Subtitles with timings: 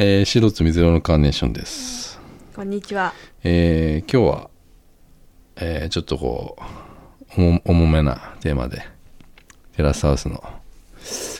[0.00, 2.20] えー、白と水色のカーネーションです。
[2.54, 3.12] こんにちは。
[3.42, 4.50] えー、今日は、
[5.56, 6.62] えー、ちょっとこう、
[7.36, 8.86] 重重めなテーマで、
[9.76, 10.40] テラスハウスの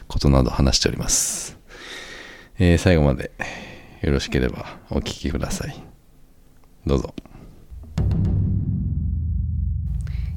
[0.09, 1.57] ことなど話しております。
[2.59, 3.31] えー、最後まで
[4.03, 5.81] よろしければお聞きください。
[6.85, 7.15] どうぞ。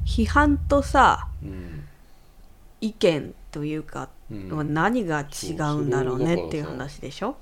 [0.06, 1.26] 批判とさ、
[2.80, 7.34] 意見というか、うん何が違うんだろうねっていう話でしょ、うん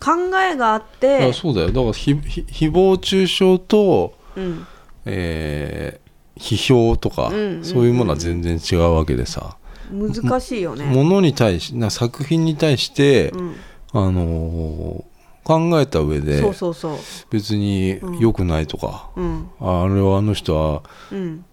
[0.00, 1.68] 考えがあっあて、そうだよ。
[1.68, 4.66] だからひ、ひ誹謗中傷と、うん、
[5.06, 9.56] えー、批評とか、うんうんうんそういうものは全然違うわけでさ。
[9.90, 10.84] 難しいよね。
[10.86, 13.56] ものに対しな作品に対して、うん、
[13.92, 16.96] あのー考えた上でそうそうそう。
[17.30, 20.82] 別に良くないとか、うん、あれはあの人は
[21.12, 21.44] うん、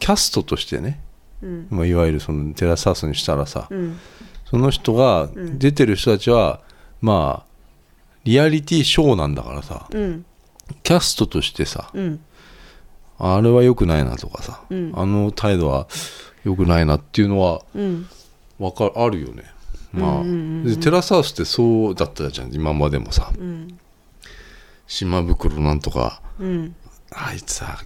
[0.00, 1.00] キャストとしてね、
[1.40, 3.98] うん、まあ、いわゆるそのテラスハウスにしたらさ、うん、
[4.54, 5.58] その人がん。
[5.58, 6.60] 出てる人たちは、
[7.00, 7.46] まあ
[8.22, 10.24] リアリティショーなんだからさうん、
[10.84, 12.20] キャストとしてさうん、
[13.18, 14.92] あれは良くないなとかさ、うん。
[14.94, 15.88] あの態度は
[16.44, 18.06] 良くないなっていうのはうん、
[18.60, 19.42] わかあるよね。
[19.92, 20.32] まあ、うんう
[20.62, 23.32] んうんテラスハウスってそうだったじゃん今までもさ。
[23.36, 23.76] うん、
[24.86, 26.76] 島袋なんとかうん、
[27.10, 27.78] あいつさ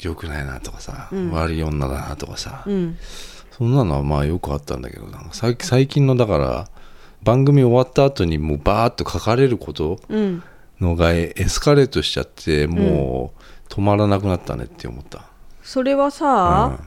[0.00, 1.30] 良くないなとかさ、うん。
[1.30, 2.98] 悪い女だなとかさ、うん、
[3.56, 6.68] そんなのはまあよくあったんだけどな最最近のだから
[7.22, 10.42] 番組終わった後にもうバーッと書かれることうん。
[10.78, 15.24] のがエスカレートしちゃってもう止まらなくなったねって思った、
[15.62, 16.78] それはさ、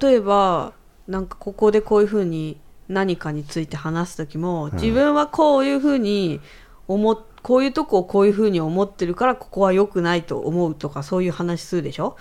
[0.00, 0.72] 例えば
[1.06, 6.40] なんかここでこういうふうに何かについて話す時も、自分はこういうふうに
[6.86, 12.16] 思っこういうとこをこういうふうに思ってるからここは良くないと思うとかそういう話するでしょ？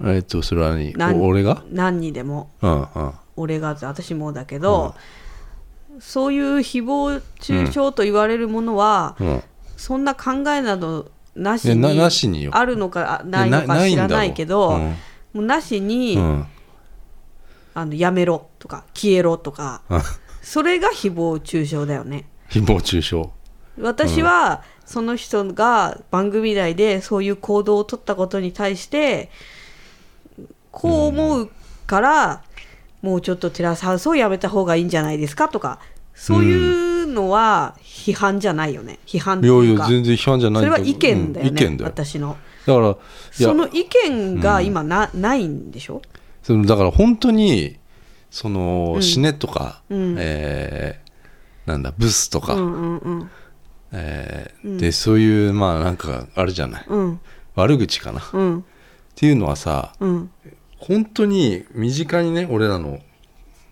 [0.00, 1.18] うんえっとそれは何？
[1.18, 1.64] 俺が？
[1.70, 2.50] 何にでも。
[2.60, 4.94] うんうん俺が私もだけど、
[6.00, 9.42] そういう誹謗中傷と言われるものは、うん。
[9.76, 11.68] そんな考えなどなし
[12.28, 14.80] にあるのかないのか知らないけど、うん。
[14.80, 14.96] も
[15.34, 16.46] うなしに、うん。
[17.74, 20.02] あのやめろとか消えろとかうん。
[20.42, 22.26] それが誹謗中傷だよね。
[22.50, 23.22] 誹謗中傷。
[23.80, 29.30] 私はその人が番組内でそういう行動を取ったことに対して
[30.70, 31.50] こう思う
[31.86, 32.42] から、
[33.02, 35.48] もうちょっとテラスハウスをやめた方がいいんじゃないですか？
[35.48, 35.80] とか
[36.14, 38.98] そういうのは批判じゃないよね。
[39.06, 39.88] 批判っていやいうか。
[39.88, 41.90] いや全然批判じゃないそれは意見だよね、うん意見だよ。
[41.90, 42.36] 私の。
[42.66, 42.96] だからいや
[43.48, 46.00] その意見が今な,、ないんでしょ？
[46.42, 47.76] そのだから本当に
[48.30, 49.02] その、うん。
[49.02, 50.16] 死ねとか、うん。
[50.18, 51.02] えー
[51.64, 53.30] なんだブスとか、うんうんうん。
[53.92, 54.78] えーうん。
[54.78, 56.84] でそういうまあなんかあるじゃない。
[56.88, 57.20] うん。
[57.54, 58.20] 悪口かな。
[58.20, 58.64] っうん。
[59.14, 60.30] ていうのはさうん
[60.82, 62.98] 本当に身近にね俺らの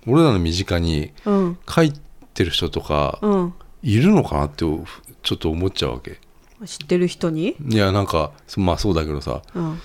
[0.07, 1.59] 俺らの身近にうん。
[1.69, 1.93] 書い
[2.35, 3.55] てる人とかうん。
[3.83, 4.85] いるのかなってちょ
[5.35, 6.19] っと思っちゃうわけ。
[6.67, 9.43] 知ってる人に、いやなんかそまあそうだけどさ。
[9.55, 9.81] うん、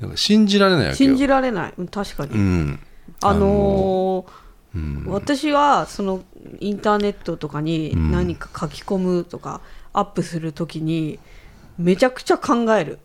[0.00, 1.10] なんか信じられないわけよ。
[1.10, 1.74] 信じられない。
[1.78, 2.80] うん確かに、うん。
[3.22, 4.26] あのー
[4.74, 5.04] うん。
[5.06, 6.22] 私はその
[6.58, 8.10] インターネットとかにうん。
[8.10, 9.60] 何か書き込むとか
[9.92, 11.20] アップするときに
[11.78, 12.98] めちゃくちゃ考える、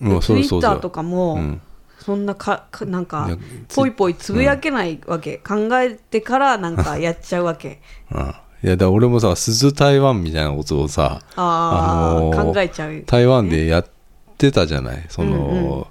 [0.00, 1.60] うんツイッターとかも、うん
[1.98, 3.36] そんなかかなんいかや
[3.74, 7.80] ぽいぽいつぶやけないわけ、考えてからなんか やっちゃうわけ。
[8.12, 8.34] うん。
[8.64, 13.86] いやだ俺もさ鈴台湾みたいなことをさあー、あのー考えちゃう台湾でやっ
[14.36, 15.04] てたじゃない？
[15.08, 15.84] その、うんうん。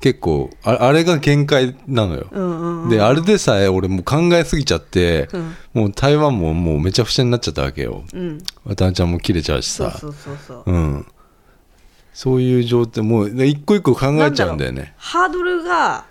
[0.00, 2.88] 結構ああれが限界なのよ、うんうんうん。
[2.90, 5.54] であれでさえ俺もう考えすぎちゃって、うん。
[5.72, 8.04] もう台湾ももうめちゃくちゃになっちゃったわけよ。
[8.12, 8.38] うん。
[8.64, 10.70] 渡辺ちゃんも切れちゃうしそうさそうそうそう。
[10.72, 11.06] うん
[12.14, 14.94] そういう状態もうで一個一個考えちゃうんだよね。
[14.96, 16.06] ハードルが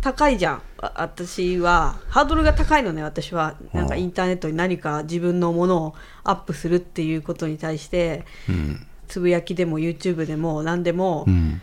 [0.00, 0.62] 高いじゃん。
[0.78, 1.96] あ私は。
[2.08, 3.56] ハードルが高いのね私は。
[3.72, 8.86] なんかインターネットに何か自分のものをアップするっていうことに対してうん。
[9.08, 11.60] つぶやきでも YouTube でも何でも、うん。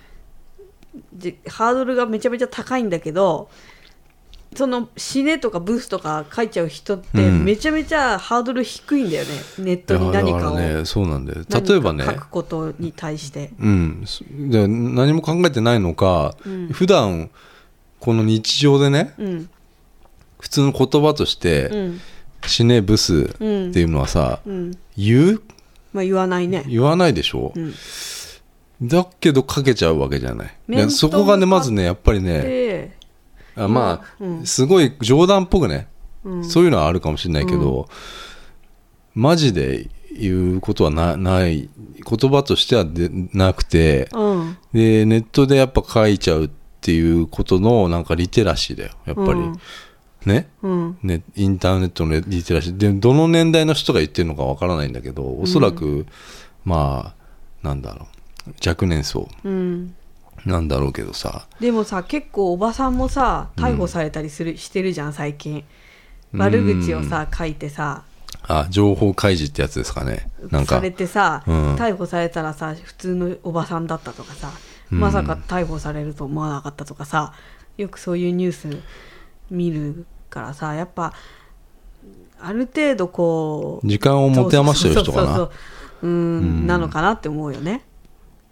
[1.15, 3.49] じハードルがめちゃめちゃ高いんだけど
[4.55, 7.45] その死ねとかブースとか書いちゃう人ってうん。
[7.45, 9.29] めちゃめちゃハードル低いんだよね、
[9.59, 10.59] ネットに何かを。
[10.59, 11.45] ねそうなんだよ。
[11.49, 13.51] 例えばね書くことに対して。
[13.59, 16.67] うん、そで何も考えてないのか、うん。
[16.69, 17.29] 普段
[17.99, 19.49] この日常でねうん。
[20.39, 22.01] 普通の言葉としてうん
[22.47, 24.71] 「死ねブス」っていうのはさ、うん。
[24.97, 25.41] 言う？
[25.93, 26.63] まあ言わないね。
[26.67, 27.73] 言わないでしょ、うん。
[28.81, 30.91] だけどかけちゃうわけじゃない。
[30.91, 32.98] そこがねまずねやっぱりねで
[33.59, 35.87] あまあ、うんすごい冗談っぽくね、
[36.23, 37.87] うんそういうのはあるかもしれないけど、
[39.13, 44.57] マジで言うことはなない言葉としてはでなくて、うん。
[44.73, 46.49] でネットでやっぱ書いちゃうっ
[46.81, 49.59] ていうことのなんかリテラシーだよやっぱり、うん。
[50.25, 50.49] ね？
[50.61, 50.97] うん。
[51.03, 52.77] ね、インターネットのリテラシー。
[52.77, 56.05] でどの年代の人が言ってるのかわからないんだけどおそらく、
[56.65, 57.13] ま
[57.61, 58.07] あなんだろ
[58.47, 58.53] う。
[58.67, 59.29] 若年層。
[59.43, 59.95] うん
[60.45, 61.47] なんだろうけどさ。
[61.59, 65.63] でもさ結構おばさんもさ逮捕されたりする、してるじゃん最近。
[66.33, 68.03] 悪口をさ書いてさ。
[68.43, 70.29] あ情報開示ってやつですかね。
[70.49, 70.75] なんか。
[70.75, 71.75] されてさ、うん。
[71.75, 74.51] 逮捕されたらさ普通のおばさんだったとかさ、
[74.91, 74.99] うん。
[74.99, 77.33] まさか逮捕されると思わなかったとかさ
[77.77, 78.81] よくそういうニュース
[79.49, 81.13] 見るからさやっぱ
[82.39, 85.27] ある程度こう時間を持て余してる人かな。
[85.27, 85.53] そうそうそう
[86.01, 86.67] そううん。
[86.67, 87.83] なのかなって思うよね。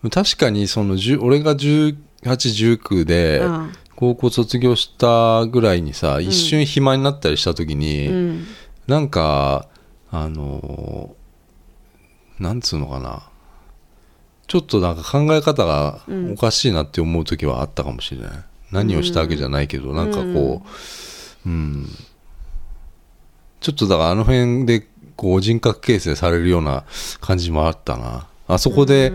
[0.10, 3.72] 確かにその10俺が1819でうん。
[3.96, 8.46] 高校卒業したぐらいにさ一瞬暇になったりした時に、うん。
[8.86, 9.68] なんか
[10.12, 13.24] あのーなんつうのかな。
[14.48, 16.02] ちょっとなんか考え方が
[16.32, 18.32] おかしいなって思う時はあったかもしれない、
[18.72, 20.64] 何をしたわけじゃないけど、なんかこ
[21.46, 21.88] ううん。
[23.60, 26.86] ちょっとだからあの辺でこう人格形成されるような
[27.20, 29.12] 感じもあったなあそこで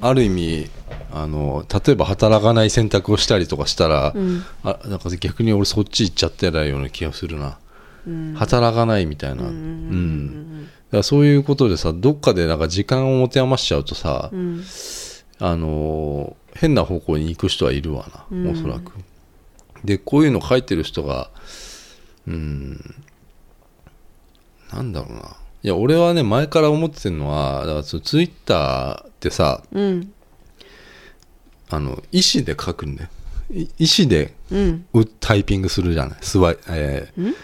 [0.00, 0.70] あある意味
[1.12, 4.44] あの例えば働かない選択をしたりとかしたら、うん。
[4.62, 7.58] あなんか逆に俺そっち行っちゃってないような気がするな、
[8.06, 8.34] うん。
[8.34, 14.62] 働かないみたいな、うんだからそういうことでさどっかでなんか時間を持て余しちゃうとさ、うん。
[15.38, 18.50] あのー変な方向に行く人はいるわな、うん。
[18.50, 18.92] おそらく。
[19.84, 21.30] でこういうの書いてる人が
[22.26, 22.94] うん
[24.72, 30.12] なんだろうないや俺はね前から思ってるのはだからそのツイッターってさうん。
[31.68, 33.10] あの意思で書くんだよ。
[33.52, 34.86] い意思でうん。
[34.92, 36.18] うタイピングするじゃない。
[36.68, 37.34] えーん？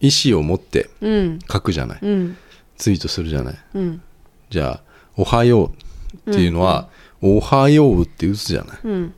[0.00, 1.38] 意思を持ってうん。
[1.50, 1.98] 書くじゃない。
[2.02, 2.36] うん。
[2.76, 3.58] ツイートするじゃない。
[3.74, 4.02] うん。
[4.50, 4.82] じゃあ
[5.16, 5.72] 「おはよ
[6.26, 6.88] う」っていうのは
[7.22, 8.78] 「おはよう」って打つじゃない。
[8.84, 9.14] うん。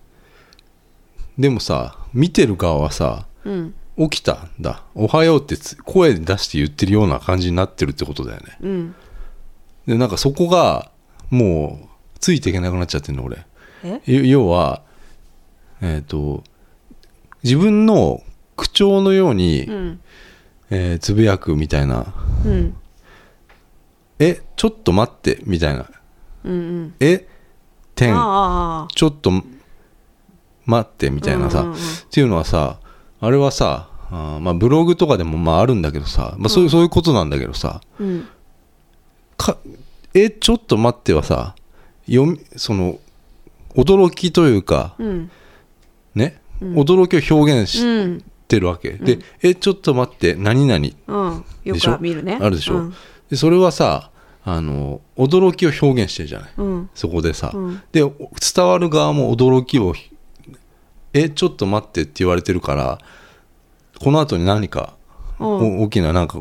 [1.38, 4.82] でもさ見てる側はさうん起きたんだ。
[4.94, 8.58] おはようってつ声出して言ってるような感じになってるってことだよね。
[8.60, 8.94] うん。
[9.86, 10.90] でなんかそこが
[11.30, 11.88] もう
[12.20, 13.44] ついていけなくなっちゃってんの俺。
[13.82, 14.00] え？
[14.06, 14.82] 要要は
[15.80, 16.44] えっ、と
[17.42, 18.22] 自分の
[18.56, 20.00] 口調のように、うん。
[20.70, 22.14] えーつぶやくみたいな。
[22.44, 22.76] うん。
[24.18, 25.90] えちょっと待ってみたいな。
[26.44, 26.94] うんうん。
[27.00, 27.26] え？
[27.94, 29.32] 点ちょっと
[30.66, 31.78] 待ってみたいなさ、うんうんうん。
[31.78, 32.78] っていうのはさ
[33.20, 37.80] あれはさあーまあブログとかでもまああるんだけどさ、まあ、そういうそういうことなんだけどさ。
[37.98, 38.28] うん。
[39.36, 39.56] か
[40.14, 41.54] えちょっと待ってはさ。
[42.06, 42.98] 読みその
[43.74, 45.30] 驚きというかうん。
[46.14, 50.34] ね、驚きを表現しうんてるわけ、でえちょっと待って。
[50.34, 50.86] 何々。
[51.06, 51.44] うん。
[51.64, 51.98] よでしょ？
[51.98, 52.38] く見るね。
[52.40, 52.94] あるでしょ、うん。
[53.28, 54.10] でそれはさ
[54.42, 56.50] あの驚きを表現してるじゃない？
[56.56, 56.90] うん。
[56.94, 57.82] そこでさ、うん。
[57.92, 59.92] で伝わる側も驚きを
[61.12, 62.98] えちょっと待ってって言われてるから
[64.00, 64.94] この後に何か、
[65.38, 66.38] 大きななんか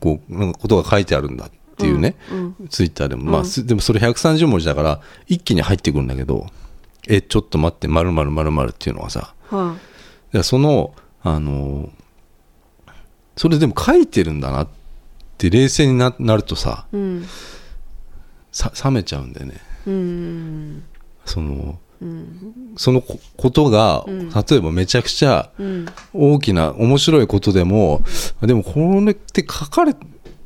[0.00, 6.46] こうなんかことが書いてあるんだっていうね、うんツイッターでも、まあすでもそれ130文字だから一気に入ってくるんだけど
[7.08, 9.34] えちょっと待って〇〇〇〇っていうのはさ
[10.32, 11.90] うそのあの
[13.36, 14.68] それでも書いてるんだなっ
[15.36, 17.26] て冷静にななるとさうん。
[18.50, 19.60] さ冷めちゃうんだよね。
[19.86, 20.82] うん。
[21.24, 21.78] そのうん
[22.76, 25.86] そのこことが、例えばめちゃくちゃうん。
[26.12, 28.02] 大きな面白いことでも、
[28.42, 29.94] でもこれって書かれ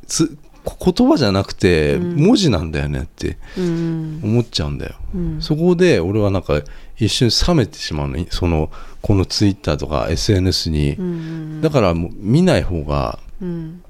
[0.07, 4.21] つ言葉じゃなくて文字なんだよねってうん。
[4.23, 5.43] 思っちゃうんだよ、うん。
[5.43, 6.63] そこで俺はなんか
[6.97, 8.25] 一瞬冷めてしまうの。
[8.31, 13.83] そのこのツイッターとか SNS に、うんだからもう見ない方がうん。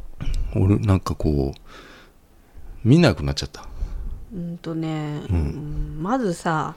[0.55, 1.61] 俺なんかこう
[2.85, 3.67] 見なくなっちゃった。
[4.35, 5.99] うんとね、うん。
[6.01, 6.75] まずさ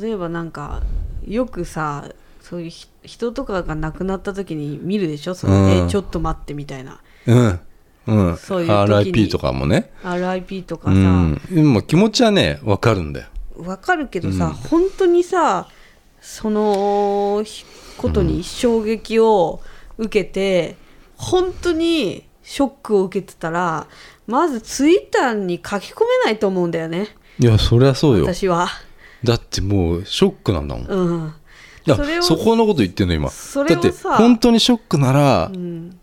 [0.00, 0.82] 例えばなんか
[1.26, 5.34] よくさそういうひ人とかが亡くなった時に見るでしょ？
[5.34, 5.86] その、うん。
[5.86, 7.00] えちょっと待ってみたいな。
[7.26, 7.60] うん。
[8.06, 8.36] うん。
[8.36, 9.26] そういう時に。
[9.26, 9.90] RIP とかもね。
[10.02, 11.40] RIP とかうさ、ん。
[11.50, 13.26] でも気持ちはね分かるんだよ。
[13.56, 15.68] わかるけどさ、本当にさ
[16.20, 17.64] そのひ
[17.96, 19.60] ことに衝撃を
[19.96, 20.76] 受けて、
[21.16, 23.86] 本当にショックを受けてたら
[24.26, 27.08] まずツイッターに書き込めないと思うんだよね。
[27.38, 28.24] いやそりゃそうよ。
[28.24, 28.68] 私は。
[29.24, 30.86] だってもうショックなんだもん。
[30.86, 31.34] うん。
[31.86, 33.28] いやそこのこと言ってんの今。
[33.28, 35.98] だって本当にショックなら、うん。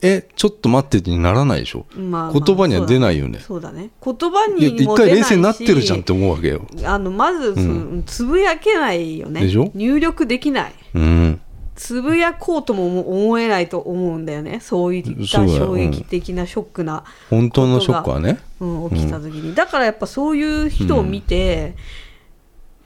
[0.00, 3.40] えちょっと待ってってにならないでしょ、まあまあ言葉には出ないよね。
[3.40, 3.90] そうだね。
[4.04, 4.86] 言葉にも出ないし。
[4.96, 6.66] 回冷静になってるじゃんって思うわけよ。
[6.84, 9.40] あのまずその、つぶやけないよね。
[9.40, 9.72] でしょ？
[9.74, 10.74] 入力できない。
[10.94, 11.40] うん。
[11.74, 14.60] つぶやこうとも思えないと思うんだよね。
[14.60, 18.38] そういった衝撃的なショックな、本当のショックはね。
[18.60, 21.74] うん、起きた時に、だからやっぱそういう人を見て、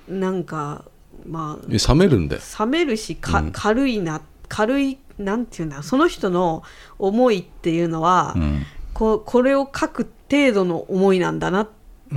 [0.09, 0.85] なんか
[1.27, 2.43] まあ冷めるんだよ。
[2.59, 6.63] 冷めるしか、軽いな軽いなんていうんだその人の
[6.99, 8.63] 思いっていうのは、うん。
[8.93, 11.69] ここれを書く程度の思いなんだなっ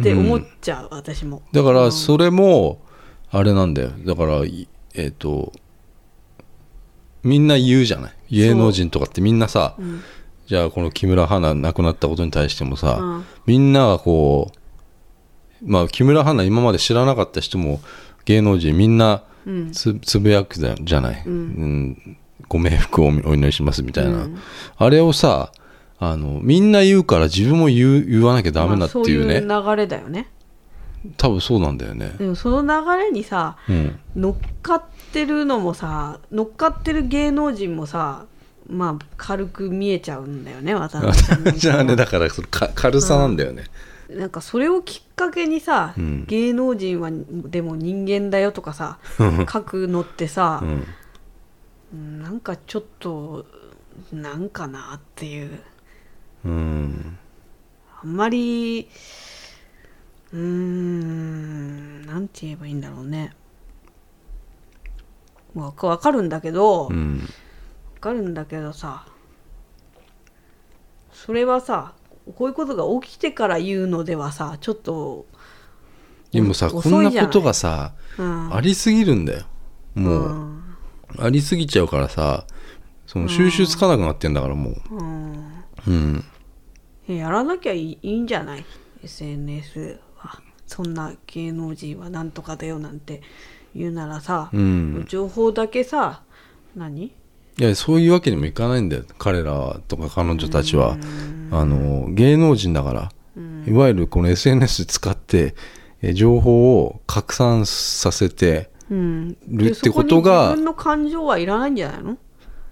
[0.04, 1.42] て思っちゃう、私も。
[1.52, 2.80] だからそれも
[3.32, 3.92] あれなんだよ。
[4.06, 5.54] だからいえっ、と
[7.24, 8.14] みんな言うじゃない。
[8.30, 10.02] 芸能人とかってみんなさ、ん。
[10.48, 13.26] じゃあこの木村花亡くなったことに対してもさ、うん。
[13.46, 14.58] みんながこう
[15.66, 17.82] まあ木村花今まで知らなかった人も
[18.26, 19.72] 芸能人みんなうん。
[19.72, 21.34] つつぶやくじゃない、うん。
[21.34, 22.18] うん。
[22.48, 24.40] ご冥福をお祈りしますみたいな、うん。
[24.78, 25.52] あれをさ
[26.00, 30.30] あのみんな言うから自分も言う言わなきゃダメだっていうね、まあそういう流れだよね。
[31.18, 38.26] 多分そうなんだよね、でもその流れにさうん、乗っかってるのもさ乗っかってる芸能人もさ
[38.68, 43.66] まあ軽く見えちゃうんだよね渡辺さんなんかじゃあねだからそのか軽さなんだよね、
[44.10, 46.26] なんかそれをきっかけにさ、うん。
[46.28, 50.88] 芸能人はでも人間だよとかさ書くのってさう、ん。
[51.94, 53.46] うんなんかちょっと
[54.12, 55.60] なんかなっていう。
[56.44, 57.18] うん。
[58.02, 58.90] あんまり
[60.34, 63.34] うーんなんて言えばいいんだろうね。
[65.56, 67.22] わかるんだけど、わうん。
[68.02, 69.08] かるんだけどさ
[71.12, 71.94] それはさ
[72.36, 75.28] こういうことが起きてから言うのではさちょっと
[76.32, 78.56] でもさこんなことがさうん。
[78.56, 79.46] ありすぎるんだよ。
[79.94, 80.64] もう、ん。
[81.20, 82.46] ありすぎちゃうからさ
[83.06, 84.96] その収集つかなくなってんだからもう。
[84.96, 85.64] うん。
[85.88, 86.26] うん。
[87.08, 88.66] やらなきゃいいんじゃない
[89.04, 90.42] ？SNS は。
[90.66, 93.22] そんな芸能人はなんとかだよなんて
[93.76, 95.06] 言うならさ、うん。
[95.08, 96.24] 情報だけさ
[96.76, 97.14] 何？
[97.58, 99.04] いやそういうわけにもいかないんだよ。
[99.18, 100.98] 彼らとか彼女たちは。
[101.52, 103.12] あの芸能人だから。
[103.68, 105.56] いわゆるこの SNS 使って
[106.02, 112.18] え情報を拡散させてうん、るってことがでそこに自分の感情はいらないんじゃないの？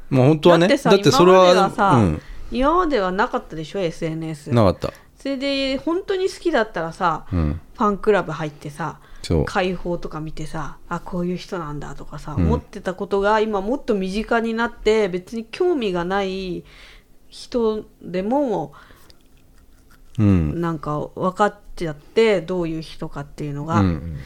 [0.09, 0.67] まあ本当はね。
[0.67, 2.21] だってそれはさ、うん。
[2.51, 4.93] 今まではなかったでしょ？SNS なかった。
[5.17, 7.59] それで本当に好きだったらさ、うん。
[7.75, 8.99] ファンクラブ入ってさ
[9.45, 12.45] 解放とか見てさあこういう人なんだとかさ、うん。
[12.45, 16.63] 思ってたことが今もっと身近になって別に興味がない
[17.29, 18.73] 人でも
[20.19, 20.61] うん。
[20.61, 24.17] なんか分かっちゃってどういう人かっていうのが、うん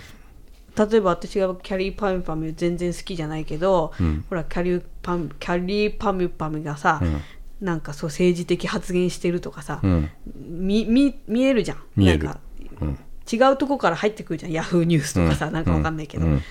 [0.78, 4.26] 例えば私がキャリーパミュパミュ全然好きじゃないけど、うん。
[4.30, 7.22] ほらキャリーパミュキャリーパミュパミュがさ、うん。
[7.62, 10.12] なんかそう政治的発言してるとかさ、うん。
[10.38, 11.78] みみ見えるじゃん。
[11.96, 12.26] 見える。
[12.26, 12.40] なんか
[12.82, 13.00] うん
[13.32, 14.52] 違うとこから入ってくるじゃん。
[14.52, 16.42] ヤフーニュースとかさ、なんかわかんないけど、うん。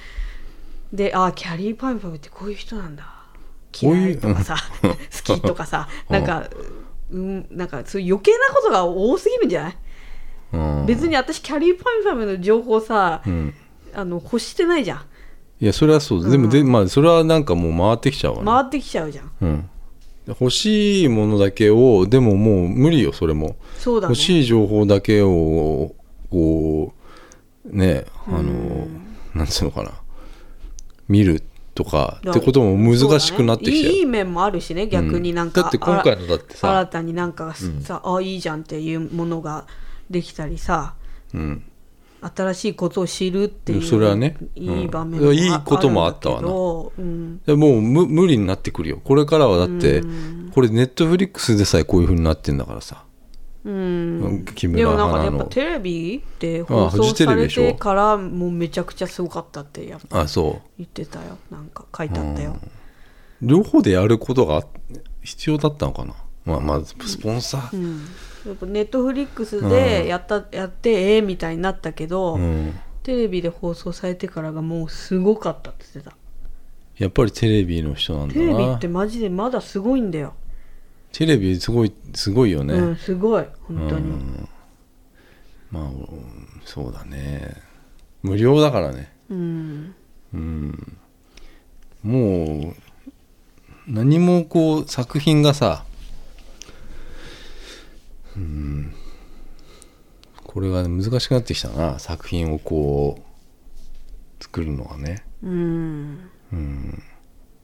[0.92, 3.04] であキャリーパミュパミュってこういう人なんだ。
[3.78, 6.14] こういう嫌いとかさうん 好きとかさうん。
[6.14, 6.48] なんか
[7.10, 9.76] うんなんかそういう余計なことが多すぎるんじゃない、
[10.52, 10.86] うん。
[10.86, 13.54] 別に私キャリーパミュパミュの情報さ、うん。
[13.94, 15.00] あの欲してないじゃん。
[15.58, 16.30] いやそれはそう。
[16.30, 18.44] でもでまあそれはなんかもう回ってきちゃうわね。
[18.44, 19.30] 回ってきちゃうじゃん。
[19.40, 19.70] うん。
[20.28, 23.56] 欲しいものだけをでももう無理よそれも。
[23.78, 24.12] そうだね。
[24.12, 25.94] 欲しい情報だけを
[26.30, 26.92] こ
[27.64, 28.86] うねあの
[29.34, 29.92] なんつうのかな。
[31.08, 31.42] 見る
[31.74, 33.82] とかってことも難しくなってきちゃう。
[33.82, 33.98] そうだね。
[33.98, 39.66] いい面もあるしね逆になんか、だって今回のだってさ新たになんかさ、あいいじゃんっていうものが
[40.10, 40.94] できたりさ
[41.34, 41.62] うん。
[42.34, 46.48] 新しいことを知るっていうそれはねいい場面うんいいこともあったわな。
[46.48, 47.40] うん。
[47.44, 49.00] でもう無無理になってくるよ。
[49.04, 50.02] これからはだって
[50.52, 53.04] これネットフリックスでさえこういう風になってんだからさ
[53.66, 54.44] うん。
[54.54, 61.36] 木村でもなんか花のやっぱテレビで放送されてからもうめちゃくちゃすごかったってやっぱあそ言ってたよ。
[61.50, 64.62] なんか書いてあったよ、う両方でやることが
[65.22, 66.14] 必要だったのかな。
[66.44, 67.76] まあまずスポンサー。
[67.76, 68.06] うん。
[68.46, 72.78] やっぱネットフリックスでやった、やってええみたいになったけど、うん。
[73.02, 76.16] テレビで放送されてからがもうすごかったって言ってた。
[76.98, 78.40] やっぱりテレビの人なんだな。
[78.40, 80.34] テレビってマジでまだすごいんだよ、
[81.16, 84.12] テレビすごいすごいよね、うんすごい本当に、
[85.70, 87.56] まあうんそうだね。
[88.22, 89.10] 無料だからね。
[89.30, 89.94] うん。
[90.34, 90.98] うん。
[92.02, 92.74] もう
[93.86, 95.86] 何もこう作品がさ
[98.36, 98.92] うん。
[100.44, 103.24] これが難しくなってきたな作品をこ
[104.38, 105.24] う作るのがね。
[105.42, 106.30] うん。
[106.52, 107.02] うん。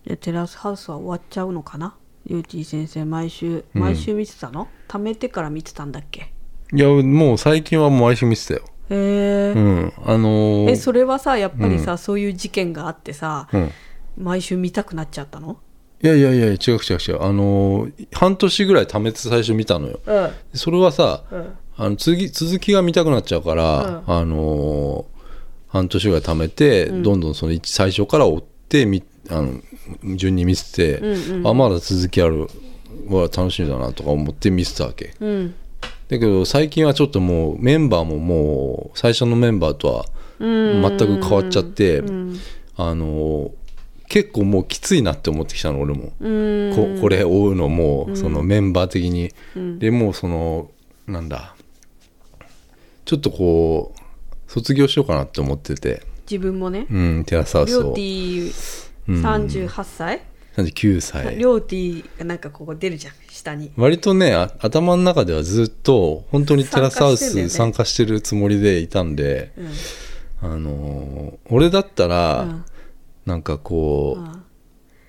[0.06, 1.96] でテラスハウスは終わっちゃうのかな？
[2.24, 6.32] ゆうちー先生毎週毎週見てたの、貯めてから見てたんだっけ？
[6.72, 8.62] いやもう最近はもう毎週見てたよ。
[8.90, 9.92] へえ、うん。
[10.04, 13.70] あのーえそれはさやっぱりさ、そういう事件があってさ、うん。
[14.16, 15.58] 毎週見たくなっちゃったの？
[16.02, 17.22] いやいやいや違う違う違う。
[17.22, 20.00] あのー半年ぐらい貯めて最初見たのよ。
[20.06, 20.30] うん。
[20.54, 21.54] それはさうん。
[21.76, 25.12] あの続き続きが見たくなっちゃうから、あのー
[25.68, 29.54] 半年ぐらい貯めて、どんどんその一最初から追ってみあの
[30.16, 31.46] 順に見てて、うんうん。
[31.46, 32.48] あまだ続きある
[33.08, 35.14] は楽しみだなとか思って見てたわけ。
[35.20, 35.54] うん。
[36.08, 40.06] だけど最近はちょっともうメンバーももう最初のメンバーとは
[40.38, 40.82] うん。
[40.82, 42.38] 全く変わっちゃって、うん。
[42.76, 43.50] あの
[44.08, 46.72] 結構もうきついなって思ってきたの俺も、うん。
[46.74, 49.78] ここれ追うのも、そのメンバー的に、うん。
[49.78, 50.70] でもうその
[51.06, 51.54] なんだ
[53.04, 56.02] ちょっとこう卒業しようかなって思ってて。
[56.30, 56.86] 自分もね。
[56.90, 57.94] うんテラスハウスを
[59.08, 60.22] 38歳
[60.56, 61.36] 39歳？
[61.36, 63.72] りょうてぃがなんかここ出るじゃん下に。
[63.76, 70.52] 割とねあ頭の中ではずっと本当にテラスハウス参加してるつもりでいたんで、うん。
[70.52, 72.64] あのー俺だったら、うん。
[73.24, 74.42] なんかこう、あ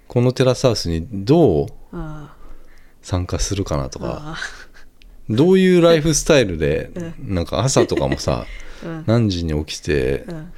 [0.07, 2.35] このテラスハウスにどうあ
[3.01, 4.37] 参加するかなとかあ
[5.29, 8.45] どういうライフスタイルで、うなんか朝とかもさ
[9.07, 10.53] 何時に起きて、うん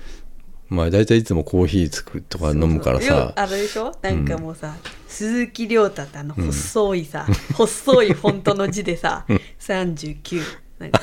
[0.68, 3.18] まあ大体いつもコーヒー作とか飲むからそうそう。
[3.18, 3.96] さあれでしょ？
[4.02, 4.76] なんかもうさ、
[5.08, 9.26] 鈴木亮太ってあの細いさ、細いフォントの字でさ
[9.60, 10.42] 39
[10.80, 11.02] なんか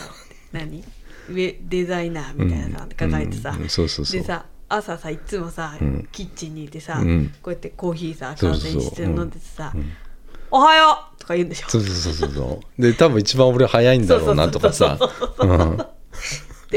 [0.53, 0.83] 何？
[1.29, 4.21] ウェデザイナーみたいなの書かれてさ、うんそうそうそう。
[4.21, 6.09] でさ朝さいつもさ、ん。
[6.11, 7.33] キッチンにいてさ、うん。
[7.41, 9.73] こうやってコーヒーさ完成して飲んでてさ
[10.51, 11.69] 「おはよう!」とか言うんでしょ？
[11.69, 12.33] そうそうそうそう。
[12.35, 14.99] そうで多分一番俺早いんだろうなとかさ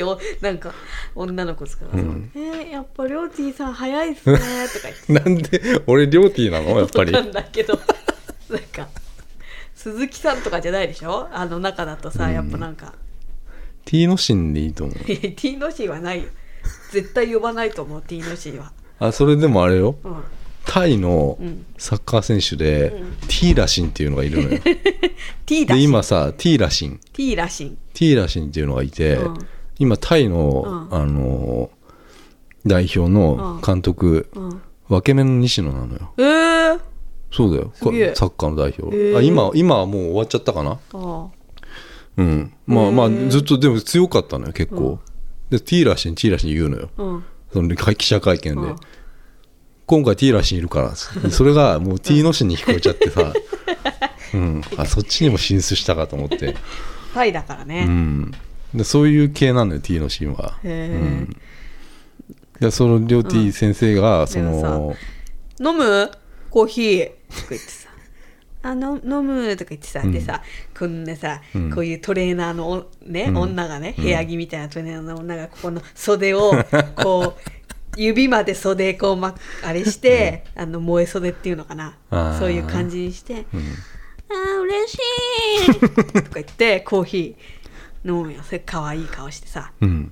[0.01, 0.73] うんでもなんか
[1.15, 1.91] 女の子ですから。
[1.91, 1.97] さ
[2.35, 4.37] 「えー、やっぱりょうてぃさん早いっすね」
[4.73, 5.29] とか言って。
[5.29, 6.77] なんで俺リョーティーなの？
[6.79, 7.11] やっぱり。
[7.11, 7.79] なんだけど。
[8.49, 8.87] なんか
[9.73, 11.27] 鈴木さんとかじゃないでしょ？
[11.31, 12.93] あの中だとさやっぱなんか、
[13.85, 14.97] T のシンでいいと思う。
[15.35, 16.29] T の C はないよ。
[16.91, 18.71] 絶対呼ばないと思う T の C は。
[18.99, 19.95] あそれでもあれよ。
[20.03, 20.23] うん。
[20.65, 21.65] タイのん。
[21.77, 24.59] サッカー選手で、T ラシンっていうのがいるのよ。
[25.45, 26.99] T だでし今さ T ラシン。
[27.13, 29.47] T らしん T ラシンっていうのがいて、うん
[29.79, 31.01] 今タイの、うん。
[31.01, 31.69] あの
[32.65, 34.61] 代表の監督、うん。
[34.87, 36.13] 分け目の西野なのよ。
[36.17, 36.79] えー、
[37.31, 37.71] そうだよ。
[37.75, 37.87] サ
[38.27, 40.79] ッカーの代表、あ今今はもう終わっちゃったかな？
[40.93, 41.27] あ
[42.17, 42.53] うん。
[42.67, 44.99] まあまあずっとでも強かったのよ結構、
[45.49, 46.89] で T ラシン T ラシン言うのよ。
[47.51, 48.75] その記者会見で、うん。
[49.87, 53.33] 今回 T ラシンいるからで それがもう T のシンに聞こえちゃってさ、
[54.33, 56.55] うん、あそっちにも進出したかと思って、
[57.13, 58.31] タイだからうね、ん、
[58.75, 61.27] でそういう系なのよ T のシンは、へえ、
[62.59, 64.95] でそのりょう T 先生がその、
[65.59, 66.11] 飲む？
[66.49, 67.07] コーヒー？
[67.07, 67.15] とか
[67.49, 67.89] 言ってさ。
[68.63, 69.55] あの飲む？
[69.55, 70.41] とか言ってさ、でさ
[70.77, 71.69] こんなさ、うん。
[71.71, 73.37] こういうトレーナーのおね、うん。
[73.37, 76.51] 女がね部屋着みたいなトレーナーの女がここの袖を
[76.95, 77.51] こう
[77.95, 81.97] 指まで袖こう、ま、あれして、あの燃え袖っていうのかな。
[82.09, 82.39] あー。
[82.39, 83.59] そういう感じにして「うん。
[83.59, 84.97] あー嬉し
[85.69, 87.54] い!」とか言ってコーヒー
[88.05, 88.41] 飲むよ。
[88.43, 89.71] それ可愛い顔してさ。
[89.81, 90.11] うん、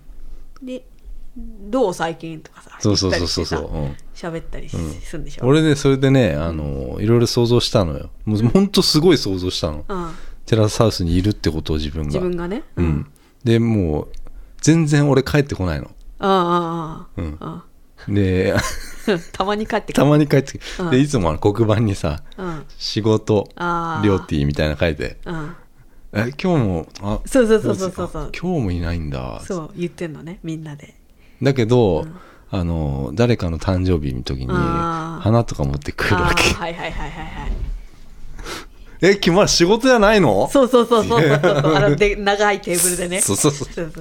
[0.61, 0.85] で
[1.35, 8.09] 「どう最近?」とかさそうそうそうそうそう、喋ったりしするんでしょ、俺ねそれでねあのいろいろ想像したのよ。
[8.25, 9.85] もうほんとすごい想像したの。
[9.87, 10.11] うん、
[10.45, 12.07] テラスハウスにいるってことを自分が。
[12.07, 12.63] 自分がね？
[12.75, 13.07] うん、
[13.43, 14.07] でもう
[14.61, 15.91] 全然俺帰ってこないの。
[16.19, 17.37] ああああうん。
[17.39, 17.65] あ
[18.07, 18.61] であ
[19.31, 20.89] たまに帰ってくたるまに帰ってきうん。
[20.89, 22.63] てでいつも黒板にさうん。
[22.77, 25.17] 仕事あーりょうティーみたいなの書いて。
[25.25, 25.55] うん
[26.15, 28.09] え今日もあそうそうそうそうそう。
[28.11, 29.41] そうあ今日もいないんだ。
[29.45, 30.93] そう言ってんのねみんなで。
[31.41, 32.05] だけど、
[32.51, 36.43] あの誰かの誕生日の時に花とか持ってくるわけ。
[36.53, 37.51] はいはいはいはいはい。
[39.01, 40.47] え君は仕事じゃないの？
[40.49, 41.19] そうそうそうそう。
[41.19, 43.19] そうそうあので長いテーブルでね。
[43.21, 43.73] そうそうそう。
[43.73, 43.91] そう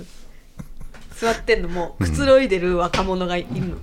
[1.16, 3.76] 座ってんのもくつろいでる若者がいるの、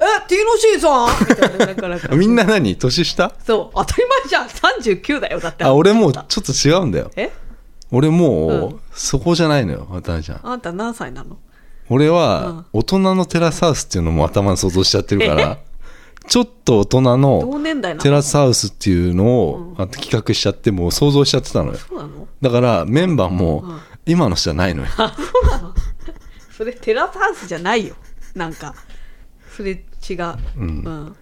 [0.00, 1.08] え T の C さん？
[1.20, 2.08] みたいななんかなんか。
[2.16, 2.76] みんな何？
[2.76, 3.32] 年下？
[3.46, 4.46] そう当たり前じゃん。
[4.48, 5.64] 39だよだって。
[5.64, 7.10] あ俺もうちょっと違うんだよ。
[7.16, 7.30] え？
[7.92, 8.80] 俺もう、うん。
[8.92, 10.40] そこじゃないのよ渡辺ちゃん。
[10.42, 11.38] あんた何歳なの？
[11.88, 15.58] 俺は大人のテラスハウスっていうのも頭に想像しちゃってるから
[16.26, 18.02] ちょっと大人同の年代なの？
[18.02, 21.78] テラスハウスっていうのをあ企画しちゃってもう想像しちゃってたのよ。
[21.78, 22.26] そうなの？
[22.42, 23.64] だからメンバーも
[24.04, 24.88] 今の人じゃないのよ。
[24.96, 25.74] あそうなの？
[26.56, 27.94] それテラスハウスじゃないよ。
[28.34, 28.74] なんか
[29.56, 30.82] それ違う、うん。
[30.82, 31.12] テラ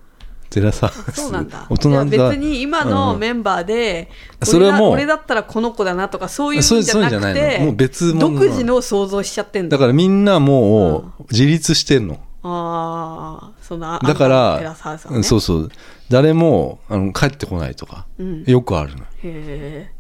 [0.73, 1.67] スハウスそうなんだ。
[1.71, 2.07] 大人が。
[2.07, 4.11] じゃあ別に今のメンバーで、
[4.43, 4.93] それはもう。
[4.93, 7.67] 俺だったらこの子だなとかそういうんじそんじゃないての。
[7.67, 12.19] もう別物独自の想像しちゃってんだだからみんなもう自立してんの。
[12.47, 14.77] ああそのあだから、
[15.23, 15.71] そうそう。
[16.11, 18.45] 誰もあの帰ってこないとか、うん。
[18.45, 19.91] よくあるのへえ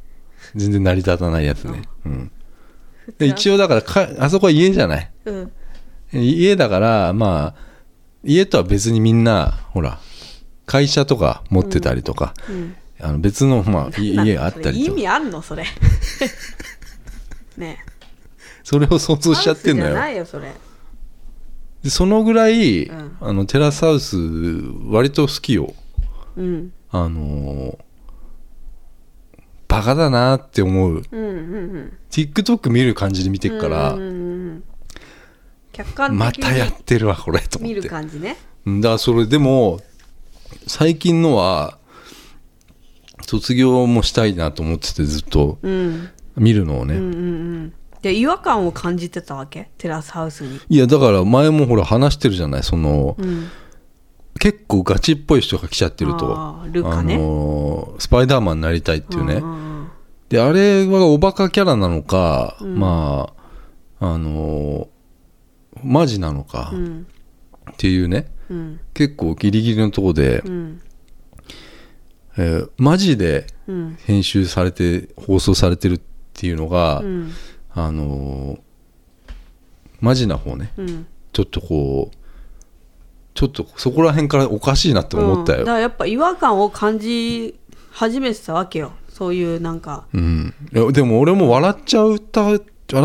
[0.55, 2.31] 全然成り立たないやつね、うん。
[3.19, 5.11] で一応だからかあそこは家じゃない。
[5.25, 5.53] うん。
[6.12, 7.75] 家だからまあ
[8.23, 9.99] 家とは別にみんなほら
[10.66, 12.77] 会社とか持ってたりとか、うん。
[13.00, 14.92] あの別の、まあ、家あったりとか。
[14.92, 15.64] 意味あんのそれ。
[17.57, 17.85] ね。
[18.62, 19.94] それを想像しちゃってんのよ。
[19.94, 20.53] ないよそれ。
[21.83, 23.16] でそのぐらい、うん。
[23.20, 24.16] あのテラスハウス
[24.87, 25.74] 割と好きよ。
[26.37, 26.72] うん。
[26.90, 27.85] あのー
[29.66, 31.03] バカだなって思う。
[31.11, 31.98] うんうんうん。
[32.09, 34.64] TikTok 見る感じで見てっから、うんうんうん
[35.72, 38.37] 客観ま的たやっにてるわこれと思見るって感じね。
[38.64, 39.81] うんだからそれでも
[40.67, 41.79] 最近のは
[43.23, 45.59] 卒業もしたいなと思っててずっと。
[45.62, 46.09] うん。
[46.37, 47.19] 見るのをね、うんうんう
[47.67, 47.73] ん。
[48.03, 49.71] で違和感を感じてたわけ？
[49.79, 50.59] テラスハウスに。
[50.69, 52.62] いやだから前もほら話してるじゃない？
[52.64, 53.49] その、うん。
[54.40, 56.35] 結構ガチっぽい人が来ちゃってると。
[56.37, 57.17] あールカね。
[57.17, 59.43] のースパイダーマンになりたいっていうね、
[60.29, 62.79] であれはおバカキャラなのか、うん。
[62.81, 63.33] ま
[64.01, 64.88] ああのー
[65.85, 67.07] マジなのかうん。
[67.71, 68.80] っていうねうん。
[68.92, 70.80] 結構ギリギリのとこで、うん。
[72.37, 73.98] えーマジでうん。
[74.04, 76.00] 編集されて放送されてるっ
[76.33, 77.33] ていうのが、うん。
[77.72, 78.61] あのー
[80.00, 81.07] マジな方ねうん。
[81.33, 82.16] ちょっとこう
[83.35, 85.64] ちょっとそこら辺からおかしいなって思ったよ、うん。
[85.64, 87.59] だからやっぱ違和感を感じ
[87.90, 88.92] 始めてたわけよ。
[89.09, 90.07] そういうなんか。
[90.12, 90.54] うん、
[90.92, 92.61] でも俺も笑っちゃうた笑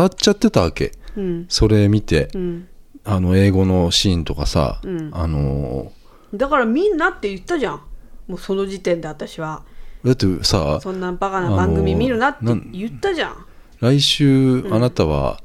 [0.06, 0.92] っちゃってたわけ。
[1.16, 1.46] うん。
[1.48, 2.28] それ見て。
[2.34, 2.68] うん
[3.04, 5.10] あの英語のシーンとかさ、うん。
[5.12, 5.92] あの
[6.34, 7.82] だからみんなって言ったじゃん。
[8.28, 9.62] もうその時点で私は。
[10.04, 13.46] ーだってさそんなバカな番組見るなって言ったじゃん。
[13.80, 15.42] 来週あなたは、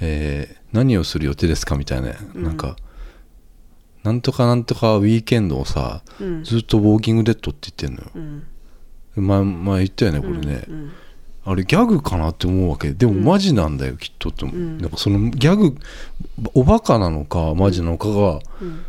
[0.00, 2.76] えー何をする予定ですかみたいな、なんか
[4.02, 6.44] なんとかなんとかウィーケンドをさ、うん。
[6.44, 8.10] ずっとウォーキングデッドって言ってんのよ。
[9.16, 9.26] うん。
[9.26, 10.92] 前前言ったよねこれね、うん
[11.48, 12.90] あれギャグかなって思うわけ。
[12.90, 14.78] でもマジなんだよ、きっとって思う、ん。
[14.78, 15.76] なんかそのギャグ
[16.54, 18.84] おバカなのかマジなのかが、うん。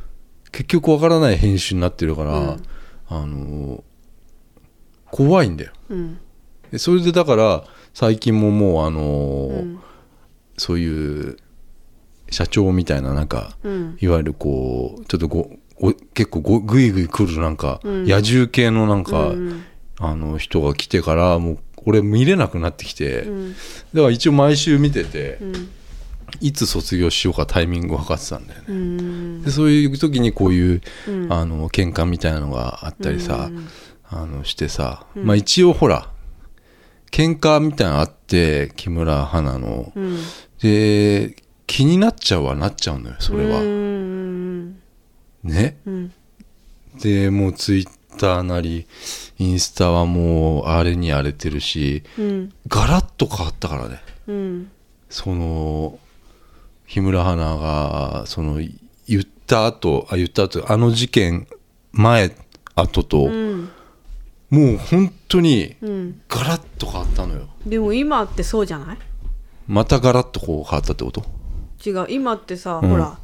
[0.51, 2.63] 結局わからない編集になってるから、うん。
[3.09, 3.81] あのー
[5.09, 5.71] 怖いんだよ。
[5.89, 6.17] うん。
[6.71, 9.79] でそれでだから最近ももうあの
[10.57, 11.37] そういう
[12.29, 13.97] 社長みたいななんかうん。
[14.01, 18.05] いわゆるこうちょっとごお結構ごぐいぐい来るなんか、うん。
[18.05, 19.63] 野獣系のなんか、うん
[19.99, 23.53] あの人が来てからもう俺見れなくなってきて、うん。
[23.53, 23.57] だ
[24.01, 25.69] から一応毎週見てて、うん。
[26.41, 29.41] いつ卒業しようかタイミング分かってたんだよね、うん。
[29.41, 31.33] でそういう時にこういう、うん。
[31.33, 33.67] あの喧嘩みたいなのがあったりさ、うん。
[34.09, 36.09] あのしてさ、まあ一応ほら
[37.11, 40.17] 喧嘩みたいなのあって木村花の、うん。
[40.61, 44.79] で気になっちゃうはなっちゃうのよそれは、うん。
[45.43, 45.77] ね。
[45.85, 46.13] うん。
[47.01, 48.87] でもうツイッターなり
[49.37, 52.53] インスタはもう荒れに荒れてるしうん。
[52.67, 54.01] ガラッと変わったからね。
[54.27, 54.71] うん。
[55.09, 55.99] その
[56.85, 58.61] 日村花がその
[59.07, 61.47] 言った後あ言った後あの事件
[61.91, 62.35] 前
[62.75, 63.69] 後と、うん。
[64.49, 66.21] もう本当にうん。
[66.27, 67.47] ガラッと変わったのよ。
[67.65, 68.97] でも今ってそうじゃない？
[69.67, 71.23] またガラッとこう変わったってこと？
[71.85, 72.07] 違う。
[72.09, 72.89] 今ってさ、うん。
[72.89, 73.17] ほら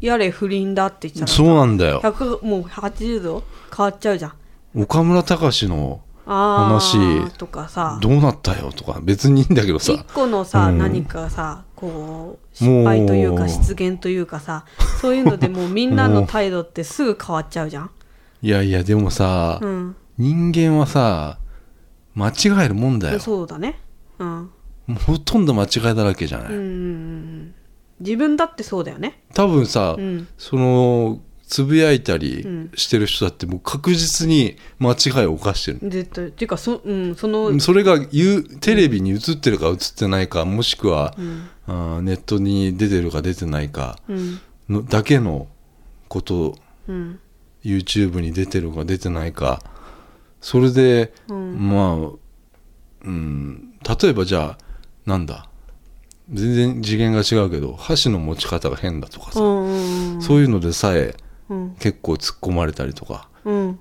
[0.00, 2.00] やれ不倫だって言ったらそうなんだよ。
[2.02, 3.42] 100もう80度？
[3.74, 4.82] 変わっちゃうじゃん。
[4.82, 7.98] 岡村隆史のあ話ーとかさ。
[8.00, 10.78] どうなったよとか別にいいんだけど一さ個のさ、うん。
[10.78, 14.64] 何かさこう失敗というか失言というかさ
[15.00, 17.90] そういうのでもうみんなの態度ってすぐ変わっちゃうじゃん。
[18.42, 19.96] いやいやでもさ、うん。
[20.18, 21.38] 人間はさ
[22.14, 23.18] 間違えるもんだよ。
[23.18, 23.80] そうだね。
[24.18, 24.50] うん。
[25.06, 26.48] ほとんど間違いだらけじゃない、
[28.00, 29.22] 自分だってそうだよね。
[29.34, 30.28] 多分さ、うん。
[30.36, 32.70] そのつぶやいたうりん。
[32.76, 36.28] してる人だってもう確実に間違いを犯してる、絶対。
[36.28, 41.48] っていうかそ,、うん、その、それが言うテレビに映ってるか映ってないかもしくは、うん。
[41.66, 44.40] あーネットに出てるか出てないかうん。
[44.68, 45.48] のだけの
[46.08, 46.56] こと
[46.88, 47.18] うん、
[47.64, 49.60] YouTube に出てるか出てないか
[50.40, 51.68] それで、うん。
[51.68, 52.10] まあ
[53.02, 54.58] うん例えばじゃあ
[55.04, 55.48] なんだ
[56.32, 59.64] 全然次元が違うけど箸の持ち方が変だとかさ、そ
[60.36, 61.29] ういうのでさえうん
[61.78, 63.28] 結構突っ込まれたりとか。
[63.44, 63.80] うん。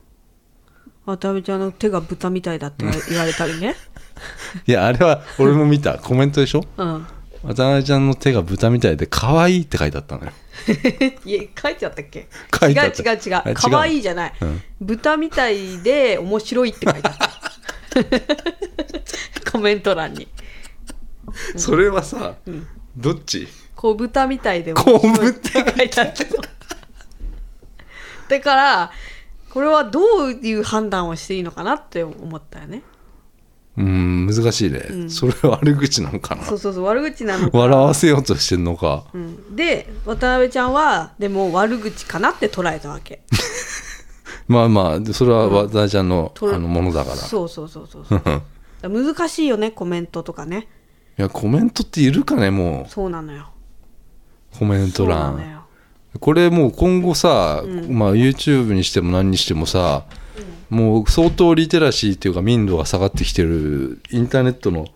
[1.06, 3.76] 渡辺ちゃんの手が豚みたいだって言われたりね。
[4.68, 5.98] いやあれは俺も見た。
[5.98, 6.64] コメントでしょ？
[6.78, 7.08] うん。
[7.44, 10.32] 渡辺ちゃんの手が豚みたいで可愛いって書いてあったのよ。
[11.26, 12.28] いや書いてあったっけ？
[12.60, 13.02] 書いてあった。
[13.14, 13.52] 違う違う違う。
[13.52, 13.54] う。
[13.56, 14.62] 可愛いじゃない、うん。
[14.82, 17.30] 豚みたいで面白いって書いてあった。
[19.52, 20.28] コメント欄に。
[21.56, 22.36] それはさ、
[22.98, 23.48] どっち？
[23.76, 26.24] 小豚みたいで面白いって書いてあった
[28.30, 28.92] だから
[29.50, 32.84] これはどういう判断をしていいのかなって思ったよね。
[33.78, 36.44] うん難しいね、それは悪口なのかな。
[36.44, 37.58] そうそうそう悪口なのか。
[37.58, 39.06] 笑わせようとしてんのか。
[39.14, 43.22] うん、で渡辺ちゃんはでも悪口かなって捉えたわけ。
[44.50, 47.16] まあまあそれは渡辺ちゃんの,、とあのものだから。
[47.16, 48.22] そうそうそうそう
[48.84, 50.68] 難しいよねコメントとかね。
[51.18, 53.50] いやコメントっているかねもそうなのよ。
[54.54, 55.59] うコメントそうなの欄よ
[56.20, 60.06] これもう今後さ、まあ YouTube にしても何にしてもさ、
[60.70, 64.88] もう相当リテラシーっていうか民度が下がってきてるインターネットの、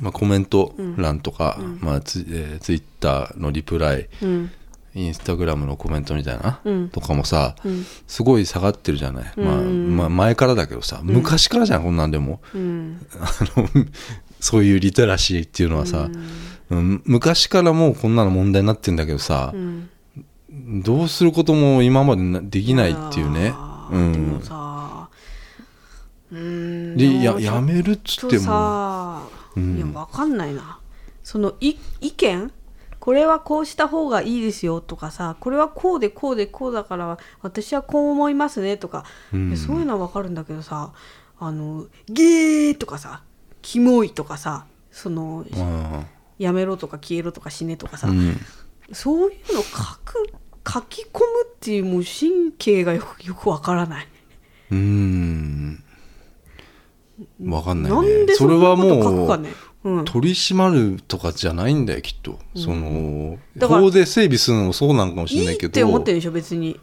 [0.00, 4.50] まあ、コメント欄とか、まあツえー、ツイッターのリプライうん。
[4.94, 6.88] インスタグラムのコメントみたいな、うん。
[6.88, 7.84] とかもさ、うん。
[8.06, 9.96] すごい下がってるじゃない、まあうん。
[9.96, 12.40] まあ、前からだけどさ昔からじゃんこんなんでも。
[14.40, 16.24] そういうリテラシーっていうのはさ、うん
[16.70, 19.90] 昔からもうこんなの問題になってんだけどさう、ん。
[20.82, 23.46] どうすることも今までなできないっていうね。
[23.46, 23.52] や。
[23.90, 25.08] うーでもん、さ
[26.30, 26.96] うーん。
[26.96, 28.44] でやもやめるっつっても。
[28.44, 29.22] さ、
[29.56, 29.76] うん。
[29.76, 30.78] いやわかんないな。
[31.22, 32.52] そのい意見？
[33.00, 39.56] これはこうした方がいいですよとかさこれはこうでこうでこうだから私はこう思いますねとか、うん。
[39.56, 40.92] そういうのはわかるんだけどさ
[41.38, 43.22] あのゲーとかさ
[43.62, 46.06] キモいとかさそのうん
[46.38, 48.36] やめろとか消えろとか死ねとかさ、うん。
[48.92, 49.68] そういうの書
[50.04, 50.30] く
[50.66, 54.08] 書き込むっていうもう神経がよくよくわからない。
[54.70, 55.84] うーん。
[57.44, 65.66] わかんないなんねでそれはもう取り締まるとかじゃないんだよきっと、そのだから法で整備するのもそうなんかもしれないけど。
[65.66, 66.78] いいって思ってるでしょ別に。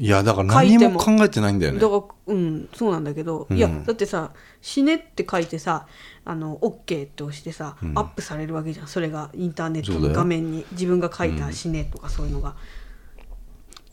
[0.00, 1.78] いやだから何も考えてないんだよね。
[1.78, 3.56] だからうんそうなんだけど、うん。
[3.56, 5.86] いやだってさ「死ね」って書いてさ
[6.24, 7.92] あの OK って押してさ、うん。
[7.96, 8.88] アップされるわけじゃん。
[8.88, 10.66] それがインターネットの画面に。
[10.72, 12.56] 自分が書いた「死ね」とかそういうのが、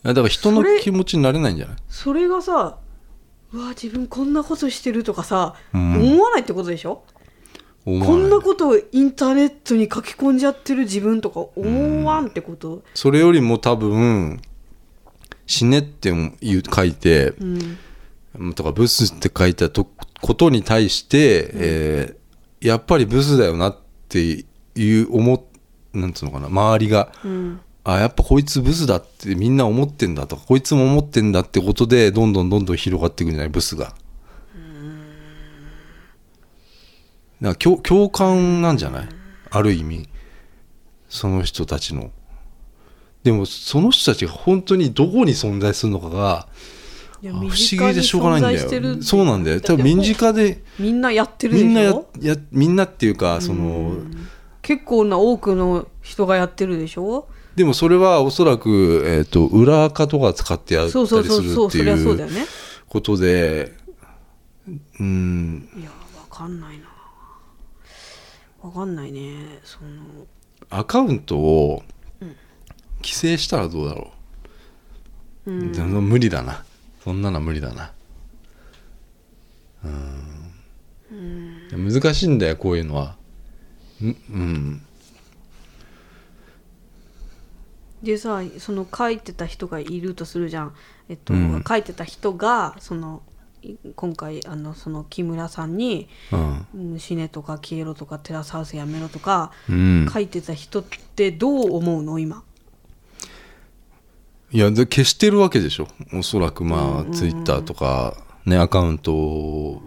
[0.04, 1.76] いやだから人の気持ちになれないんじゃない？
[1.88, 2.78] それがさ
[3.52, 5.94] うわ自分こんなことしてるとかさ、うん。
[5.94, 7.04] 思わないってことでしょ？
[7.84, 14.40] こんなことをインターネットに書き込んじゃってる自分とか思わんってこと、それよりも多分
[15.46, 17.34] 死ねって言う書いて、
[18.36, 18.54] うん。
[18.54, 19.88] とかブスって書いたと
[20.20, 22.24] ことに対して、えー
[22.60, 23.78] やっぱりブスだよなっ
[24.08, 25.40] ていう思っ
[25.92, 27.60] なんつうのかな周りが、うん。
[27.84, 33.84] あやっぱこいつブスだってみんな思ってんだとかこいつも思ってんだってことでどんどんどんどん広がっていくんじゃないブスが。
[33.86, 33.96] だか
[37.42, 39.08] ら共共感なんじゃない？
[39.50, 40.08] ある意味。
[41.10, 42.12] その人たちの。
[43.24, 46.46] でもその人たちが本当にどこに存在するのかが
[47.22, 49.02] 不思議でしょうがないんだよ。
[49.02, 49.60] そうなんだよ。
[49.62, 51.66] 多分身近でみんなやってるでしょ？
[51.66, 53.96] みんなややみんなっていうかその
[54.60, 57.26] 結構な多くの人がやってるでしょ？
[57.56, 61.24] でもそれはおそらく、えー、と裏垢とか使ってやったりするっ
[61.70, 62.46] ていう
[62.88, 63.72] ことで
[65.00, 65.68] うん。
[65.78, 66.84] いやわかんないな。
[68.60, 70.26] わかんないねその。
[70.68, 71.82] アカウントを
[73.04, 74.12] 規制したらどうだろ
[75.46, 76.08] う、うん。
[76.08, 76.64] 無理だな。
[77.04, 77.92] そんなのは無理だな。
[79.84, 79.88] う
[81.14, 81.92] ん。
[81.92, 83.16] 難しいんだよこういうのは。
[84.02, 84.82] んうん。
[88.02, 90.74] でさその書いてた人がいるとするじゃん、
[91.10, 91.62] えっとうん。
[91.66, 93.22] 書いてた人がその
[93.62, 96.98] い今回あのその木村さんにうん「うん。
[96.98, 100.08] 死ね」とか「消えろ」とか「テラスハウスやめろ」とかうん。
[100.10, 102.42] 書いてた人ってどう思うの今？
[104.54, 105.88] いやで消してるわけでしょ。
[106.12, 108.14] おそらくまあ、ツイッターとか
[108.46, 109.82] ねアカウントを。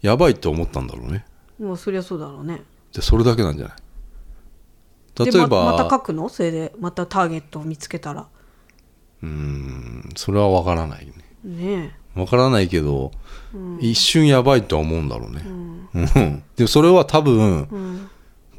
[0.00, 1.24] やばいと思ったんだろうね。
[1.58, 2.62] もうそりゃそうだろうね。
[2.92, 5.24] でそれだけなんじゃない？
[5.24, 6.28] で例えばままた書くの？
[6.28, 8.28] それでまたターゲットを見つけたら。
[9.22, 11.12] うーんそれは分からないね。
[11.42, 13.10] ね分からないけど、
[13.80, 16.42] 一瞬やばいとは思うんだろうね、うん。
[16.54, 18.08] でもそれは多分え、うん、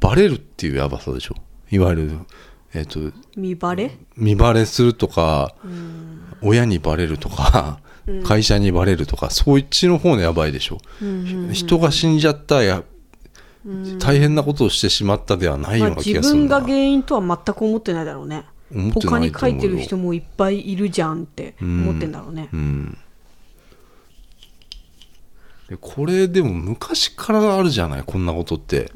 [0.01, 1.35] バレるっていうやばさでしょ。
[1.71, 2.11] いわゆる、
[2.75, 2.99] えっと
[3.37, 3.97] 見バレ？
[4.17, 5.55] 見バレするとか、
[6.41, 7.79] 親にバレるとか、
[8.25, 10.79] 会社にバレるとかそっちの方のやばいでしょ、
[11.53, 12.83] 人が死んじゃったや
[13.97, 18.43] 大変なことをしてしまったではないような気まあ自がするんだ、分が原因とは全く思ってないだろうね。
[18.71, 19.53] 思って他にないと思うよ。
[19.53, 22.97] 書いてる人もいっぱいいるじゃんって思ってんだろうね、うん。
[25.69, 28.91] でこれでも昔からあるじゃないこんなことって、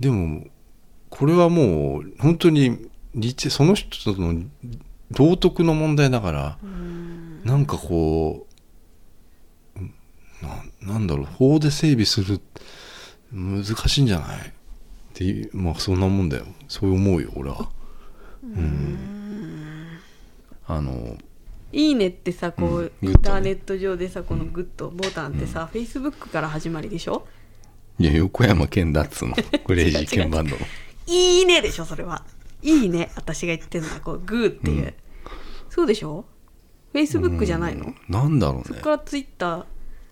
[0.00, 0.44] でも
[1.14, 2.88] これはもう本当に
[3.50, 4.42] その人の
[5.10, 6.58] 道徳の問題だから、
[7.44, 8.46] なんかこ
[9.76, 9.80] う
[10.86, 12.40] ななんだろう法で整備する
[13.30, 14.38] 難しいんじゃない？
[14.48, 14.52] っ
[15.12, 16.46] ていうまあそんなもんだよ。
[16.66, 17.68] そう思うよ俺は。
[18.42, 18.98] うん。
[20.66, 21.18] あの
[21.72, 27.26] いいねってさこう、うんインターネット上でさこのグッドボタンってさ、フェイスブックから始まりでしょ？
[27.98, 29.36] いや横山健だっつうの。
[29.66, 30.56] クレイジーケンバンドの
[31.06, 32.24] いいねでしょそれは。
[32.62, 34.00] いいね私が言ってんのは。
[34.00, 34.94] こうグーっていう、
[35.68, 36.24] そうでしょ？
[36.92, 38.64] フェイスブックじゃないの、なんだろうね。
[38.68, 39.66] そこからツイッタ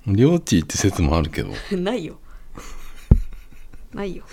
[0.06, 1.50] りょうティーって説もあるけど。
[1.50, 2.18] ー ないよ。
[3.92, 4.24] ないよ。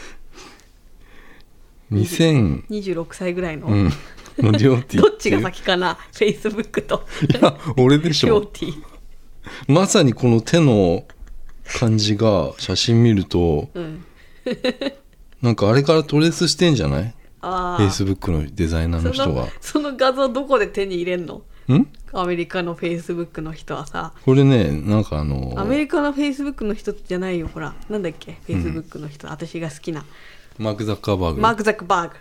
[1.91, 3.91] 2000 26歳ぐらいの、うん。
[4.39, 5.95] のりょうてぃ どっちが先かな？
[5.95, 7.05] フェイスブックと。
[7.29, 8.49] いや俺でしょ。
[8.59, 8.71] りょ
[9.69, 11.05] うまさにこの手の
[11.79, 14.03] 感じが写真見るとうん
[15.41, 17.13] なんかあれからトレースしてんじゃない？
[17.41, 19.47] フェイスブックのデザイナーの人が。
[19.61, 21.43] その画像どこで手に入れんの？
[21.69, 21.87] ん？
[22.13, 24.13] アメリカのフェイスブックの人はさ。
[24.25, 27.75] これねなんかあのアメリカのフェイスブックの人じゃないよほら。
[27.89, 28.37] なんだっけ？
[28.45, 30.03] フェイスブックの人、私が好きな。
[30.57, 32.15] マーク・ザッカーバーグマーク・ザックバーグ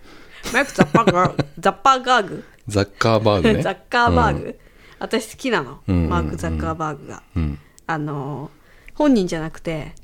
[0.53, 3.63] マーク・ザッパーガーザッパーガーグザッカーバーグね。
[3.63, 4.59] ザッカーバーグ、
[4.99, 5.97] 私好きなの、うん。
[5.97, 6.11] うんうん。
[6.11, 7.59] マーク・ザッカーバーグが、うん。
[7.87, 8.51] あの
[8.95, 9.95] 本人じゃなくて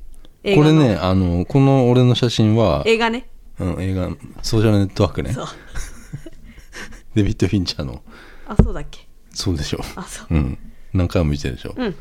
[0.43, 3.29] 映これねあのこの俺の写真は、映画ね。
[3.59, 4.09] うん、映画。
[4.41, 5.31] ソーシャルネットワークね。
[5.31, 5.47] そう。
[7.15, 8.01] デビッド・フィンチャーの。
[8.47, 9.07] あそうだっけ？
[9.31, 9.79] そうでしょ。
[9.95, 10.27] あそう。
[10.33, 10.57] うん。
[10.93, 11.95] 何回も見てるでしょ、うん。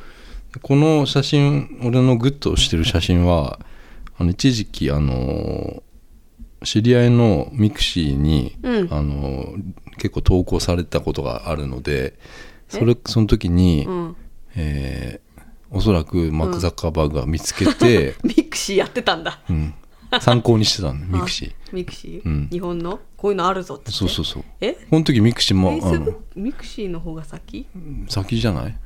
[0.60, 3.58] この写真俺のグッとしてる写真は
[4.18, 5.82] あの一時期あの
[6.64, 8.88] 知り合いのミクシーに、うん。
[8.92, 9.54] あの
[9.98, 12.18] 結構投稿されたことがあるので
[12.68, 14.16] それその時に、うん。
[14.56, 15.31] えー
[15.72, 19.40] おそらくマーク・ザッカーバーグが見つけて、 ミクシーやってたんだ。
[19.48, 19.74] うん。
[20.20, 21.50] 参考にしてたの ミクシー。
[21.50, 22.48] あミクシー、うん。
[22.50, 23.00] 日本の？
[23.16, 24.44] こういうのあるぞってそうそうそう。
[24.60, 24.74] え？
[24.90, 27.66] この時ミクシーもあのクミクシーの方が先？
[28.08, 28.76] 先じゃない？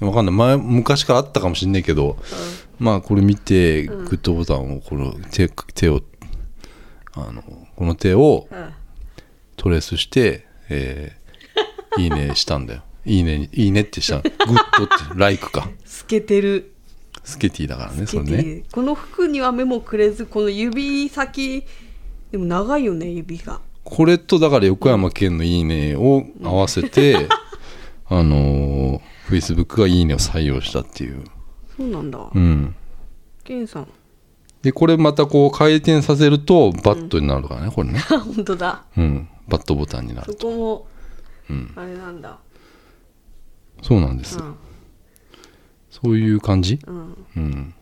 [0.00, 0.34] わかんない。
[0.34, 2.16] 前昔からあったかもしんないけど、
[2.78, 6.02] まあこれ見てグッドボタンをこの手手を
[7.14, 7.42] あの
[7.74, 8.70] この手をうん。
[9.56, 11.20] トレースして、えー
[12.00, 14.16] いいねしたんだよいいねいいねってした。
[14.16, 15.68] のグッドって ライクか。
[15.84, 16.72] 透けてる。
[17.24, 18.42] スケティだからねそれね。
[18.42, 21.64] るこの服には目もくれずこの指先
[22.30, 23.60] でも長いよね指が。
[23.84, 27.28] これとだから横山健の「いいね」を合わせて、
[28.08, 31.24] あのフェイスブックが「いいね」を採用したっていう。
[31.76, 32.74] そうなんだ、うん。
[33.44, 33.88] ケンさん。
[34.62, 38.00] でこれまたこう回転させるとバットになるからね、これね。
[38.10, 38.84] あ 本当だ。
[38.96, 39.28] うん。
[39.48, 40.86] バットボタンになそるこも
[41.48, 41.72] うん。
[41.74, 42.38] あれなんだ
[43.82, 44.54] そうなんです、うん。
[45.90, 46.78] そういう感じ？
[46.86, 47.26] うん。
[47.36, 47.74] うん。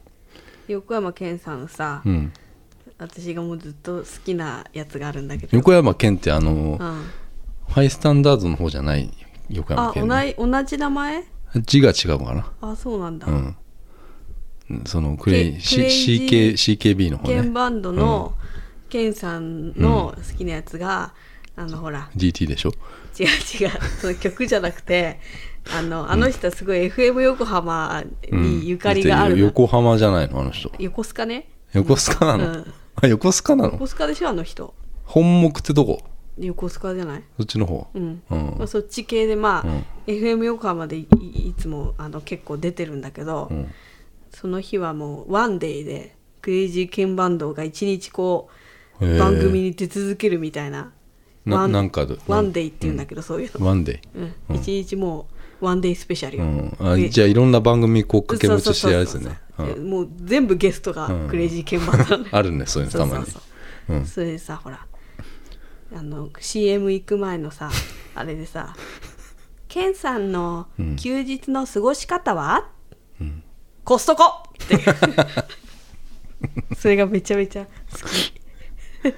[0.69, 2.33] 横山健さんさ、うん。
[2.99, 5.57] 私がもうずっと好きなやつがあるんだけど。
[5.57, 7.05] 横山健ってあの、うん、
[7.69, 9.13] ハイスタンダードの方じゃない？
[9.51, 11.25] 横山あ健、ね、同い同じ名前？
[11.65, 12.53] 字が違うかな？
[12.61, 13.57] あそうなんだ、うん。
[14.85, 17.35] そのクレイ CK CKB の方ね。
[17.35, 18.35] ケンバンドの、
[18.91, 21.15] ケンさんの好きなやつが、
[21.57, 22.11] あのほら。
[22.17, 22.73] GT でしょ？
[23.19, 23.71] 違う違う。
[24.01, 25.21] その曲じゃなくて
[25.77, 30.73] あのあの人はすごい FM 横浜にゆかりがあるな、横浜じゃないのあの人。
[30.79, 31.49] 横須賀ね。
[31.73, 32.75] 横須賀なの、うん。
[33.03, 33.73] あ横須賀なの？
[33.73, 34.75] 横須賀でしょあの人。
[35.05, 36.03] 本木ってどこ？
[36.39, 37.23] 横須賀じゃない。
[37.37, 37.87] そっちの方。
[37.95, 38.57] うん、うん。
[38.59, 39.85] まあ、そっち系でまあ、うん。
[40.07, 43.71] FM 横浜でいいつもあの結構出てるんだけど、うん。
[44.31, 48.49] その日はもうワンデーでクレイジーケンバンドが一日こ
[49.01, 50.93] う番組に出続けるみたいな。
[51.45, 52.17] なワンなんかで？
[52.27, 54.19] ワンデーって言うんだけど、そういうの、ワンデイ
[54.51, 54.57] うん。
[54.57, 59.39] 一日もうワンデースペシャルよ、うん、じゃあいろんな番組こう掛け持ちしてやるやつね
[59.85, 63.27] もう全部ゲストがクレイジーケンバンドなのあるねそういうのたまに。
[64.07, 64.87] それでさほら
[65.95, 67.71] あの CM 行く前のさ
[68.15, 68.77] あれでさ
[69.69, 72.69] 「ケンさんの休日の過ごし方は？
[73.85, 74.25] コストコ!」
[74.65, 74.79] って
[76.79, 78.35] それがめちゃめちゃ好き。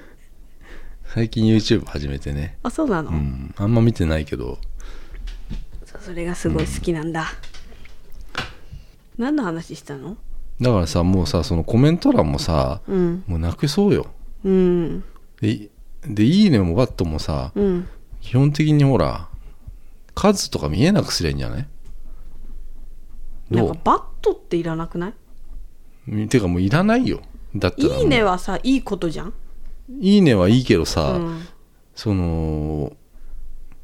[1.13, 2.57] 最近 YouTube 始めてね。
[2.63, 3.53] あそうなの、うん。
[3.57, 4.57] あんま見てないけど
[6.01, 7.27] それがすごい好きなんだ、
[9.17, 10.17] 何の話したの？
[10.59, 13.23] だからさもうさそのコメント欄もさ、うん。
[13.27, 14.07] もう泣けそうよ。
[14.43, 15.03] うん。
[15.39, 15.69] で
[16.03, 17.87] でいいねもバットもさ、うん。
[18.19, 19.27] 基本的にほら
[20.13, 21.67] 数とか見えなくすりゃいいんじゃない？
[23.51, 25.13] どなんかバットっていらなくない？
[26.23, 27.21] うてかもういらないよ。
[27.55, 29.33] だったらいいねはさいいことじゃん？
[29.99, 31.47] いいねはいいけどさ、うん。
[31.95, 32.93] その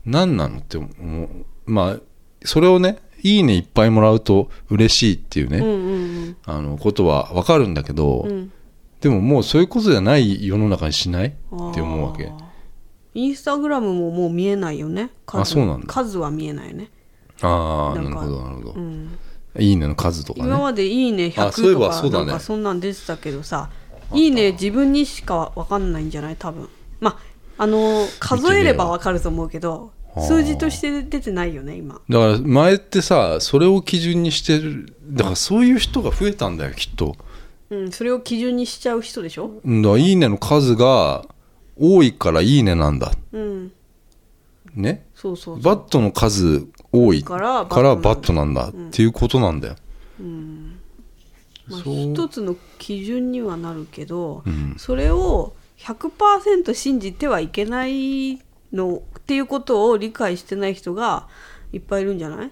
[0.06, 1.46] 何なのって思う。
[1.66, 2.00] まあ
[2.44, 8.32] それをねいいねいっぱいもらうと嬉しいっていうね、うんうんあのことはわかるんだけど、うん。
[8.32, 8.52] うん
[9.00, 11.28] でももうそういうことじゃない世の中にしない？
[11.28, 11.32] っ
[11.72, 12.32] て思うわけ。
[13.14, 15.12] インスタグラムももう見えないよね。
[15.28, 15.42] 数。
[15.42, 15.86] あそうなんだ。
[15.88, 16.90] 数は見えないよね、
[17.44, 19.18] ああなんるほどなるほど、うん、
[19.60, 20.48] いいねの数とかね。
[20.48, 22.26] 今まで「いいねあそういえ100」とかばそうだね。
[22.26, 23.70] なんかそんなん出てたけどさ
[24.16, 26.36] 「いいね」自分にしか分かんないんじゃない？
[26.36, 26.68] 多分。
[27.00, 27.12] ま
[27.58, 32.02] ああの数えれば分かると思うけど数字として出てないよね今。
[32.10, 37.16] だから前ってさそれを基準にしてるだからそういう人が増えたんだよきっと。
[37.70, 39.52] うんそれを基準にしちゃう人でしょ？
[39.64, 41.26] うんだいいねの数が
[41.80, 43.12] 多いからいいねなんだ。
[43.34, 43.72] うん。
[44.74, 45.06] ね？
[45.14, 45.64] そうそうそう。
[45.64, 49.76] バットの数多いからバットなんだっていうことなんだよ、
[51.68, 51.96] まあ、そう。
[51.96, 54.76] 一つの基準にはなるけど、うん。
[54.78, 58.40] それを100%信じてはいけない
[58.72, 61.28] のっていうことを理解してない人が
[61.74, 62.52] いっぱいいるんじゃない？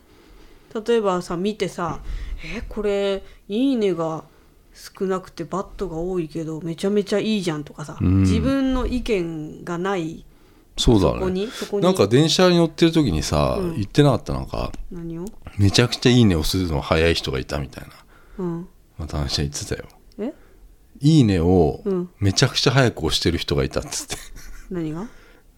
[0.85, 2.01] 例えばさ見てさ
[2.57, 4.25] 「えこれいいねが
[4.73, 8.23] 少なくてバットが多いけどめちゃめちゃいいじゃん」とかさ、うん。
[8.23, 10.25] 自分の意見がない
[10.75, 11.47] そうだね。
[11.81, 13.75] なんか電車に乗ってる時にさ、うん。
[13.75, 14.33] 言ってなかった？
[14.33, 15.23] なんか何を？
[15.57, 17.91] めちゃくちゃいいねをするの早い人がいたみたいな。
[18.39, 18.67] うん。
[18.97, 19.85] また話は言ってたよ。
[20.19, 20.33] え？
[20.99, 22.09] いいねをうん。
[22.19, 24.17] めちゃくちゃ早く押してる人がいたっつって。
[24.69, 25.07] 何が？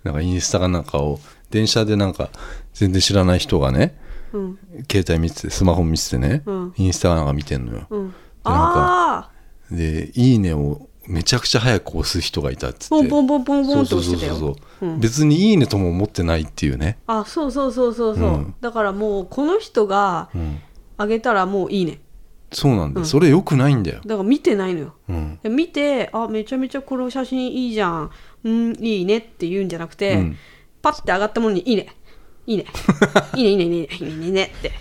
[0.07, 2.29] なんかインスタかなんかを電車でなんか
[2.73, 3.97] 全然知らない人がね
[4.33, 4.59] うん。
[4.91, 6.73] 携帯見ててスマホ見ててね、うん。
[6.77, 7.87] インスタかなんか見てんのよ。
[7.89, 8.01] うん。
[8.03, 9.31] なんああ
[9.71, 12.89] で「いいね」をめちゃくちゃ早く押す人がいたっつって。
[12.89, 14.35] ポンポンポンポンポンそうそうと押してたよ。
[14.39, 14.99] そうそう、うん。
[14.99, 18.55] 別に「いいね」とも思ってないっていうね、あそうそうそうそうそう、うん。
[18.61, 20.59] だからもうこの人がうん、
[20.97, 22.01] あげたらもういいね。
[22.51, 23.05] そうなんだよ、うん。
[23.05, 24.93] それよくないんだよ、だから見てないのよ。
[25.09, 25.39] うん。
[25.43, 28.11] で見てあめちゃめちゃこの写真いいじゃん
[28.43, 30.37] うんいいねって言うんじゃなくて、うん、
[30.81, 31.87] パッて上がったものに いいね。
[32.45, 32.65] いいね。
[33.35, 34.71] いいねいいねいいねいいねいいねって。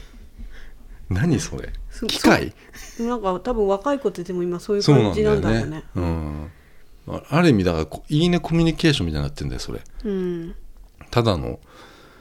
[1.08, 1.72] 何それ？
[2.08, 2.52] 機械？
[3.00, 5.84] なんか多分若い子ってでも今そういう感じなんだろうね。
[5.94, 6.50] うね、
[7.06, 10.54] うん、ある意味だからいいねコミュニケーションみたいになってんだよそれ、うん、
[11.10, 11.60] ただの。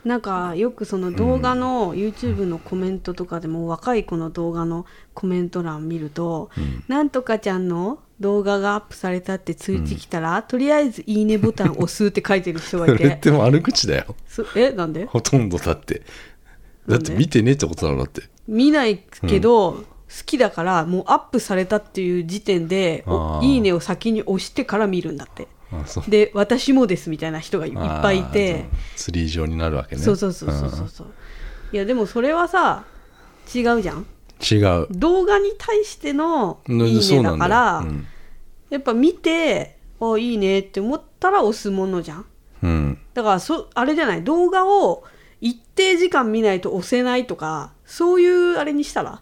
[0.04, 6.52] なんかよくその動画の YouTube のコメントとかでも、若い子の動画のコメント欄見ると、
[6.88, 14.16] なんとかちゃんの動画がアップされたって通知来たら、とりあえずいいねボタン押すって書いてる人がそい れてっても悪口だよ。
[14.28, 15.05] そえなんで？
[15.05, 16.01] ほとんどだって。
[16.88, 18.24] だって見てねってことだろだって。
[18.47, 19.84] 見ないけど、好
[20.26, 23.45] きだからもうアップされたっていう時点でおあー。
[23.45, 25.47] いいねを先に押してから見るんだって。
[25.74, 26.09] あそう。
[26.09, 28.68] で私もですみたいな人がいっぱいいて。
[28.72, 30.01] あーツリー状になるわけね。
[30.01, 31.07] そうそうそうそうそうそう。
[31.74, 32.86] いやでもそれはさ
[33.53, 34.05] 違うじゃん
[34.42, 34.88] 違う。
[34.92, 38.08] 動画に対してのうんいいねだからうん
[38.70, 42.26] やっぱ見てあいいねって思ったら押すものじゃん。
[42.64, 43.00] うん。
[43.14, 44.24] だからそあれじゃない？
[44.24, 45.04] 動画を
[45.40, 49.22] 一定時間見ないと押せないとかそういうあれにしたら？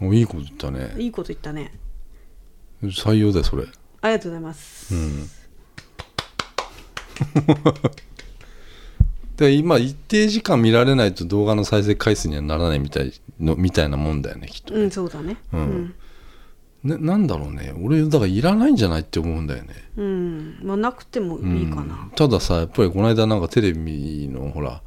[0.00, 0.94] おいいこと言ったね。
[0.98, 1.74] いいこと言ったね。
[2.82, 3.64] 採用だよそれ。
[4.02, 5.28] ありがとうございます、うん
[9.36, 15.36] で今一定時間見られないと動画の再生回数にはならないみたいのみたいなもんだよねきっと、うん、そうだね。
[15.52, 15.94] うん
[16.84, 20.04] ね、なんだろうね俺だからいらないんじゃないって思うんだよねうん。
[20.04, 20.58] うん。
[20.62, 22.10] まあ、なくてもいいかなうん。
[22.14, 24.82] たださやっぱりこの間なんかテレビのほら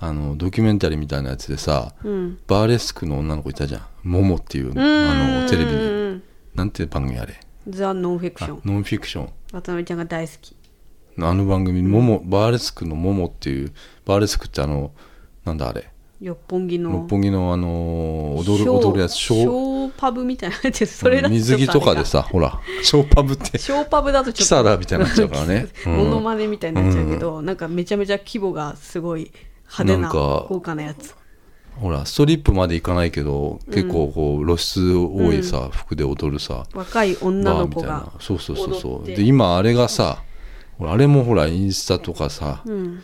[0.00, 2.38] あのドキュメンタリーみたいなやつでさうん。
[2.46, 4.78] バーレスクの女の子いたじゃんモモっていううん。
[4.78, 5.78] あのテレビに
[6.16, 6.22] に。
[6.54, 7.40] なんて番組あれ？
[7.68, 8.60] ザ・ノンフィクシあョン。
[8.64, 10.56] ノンフィクション渡辺ちゃんが大好き。
[11.18, 13.72] あの番組、モモバーレスクのモモっていう
[14.06, 14.92] バーレスクってあの
[15.44, 15.90] なんだあれ？
[16.20, 16.92] 六本木の。
[16.92, 20.86] 六本木のあの踊る踊るやつシショーパブみたいなやつ。
[20.86, 24.38] それだと水着とかでさほらショーパブってショーパブだとちょっと。
[24.38, 29.32] キサラみたいになっちゃうからねうん モノマネみたいになっちゃうけど、なんかめちゃめちゃ規模がすごい
[29.78, 30.08] 派手な
[30.48, 31.14] 豪華なやつ。
[31.80, 38.12] ほらストリップまでいかないけど結構こう露出多いさ、服で踊るさ若い女の子バーみたいなが。
[38.20, 40.22] そうそうそうそうで今あれがさ
[40.88, 43.02] あれもほらインスタとかさ、うん。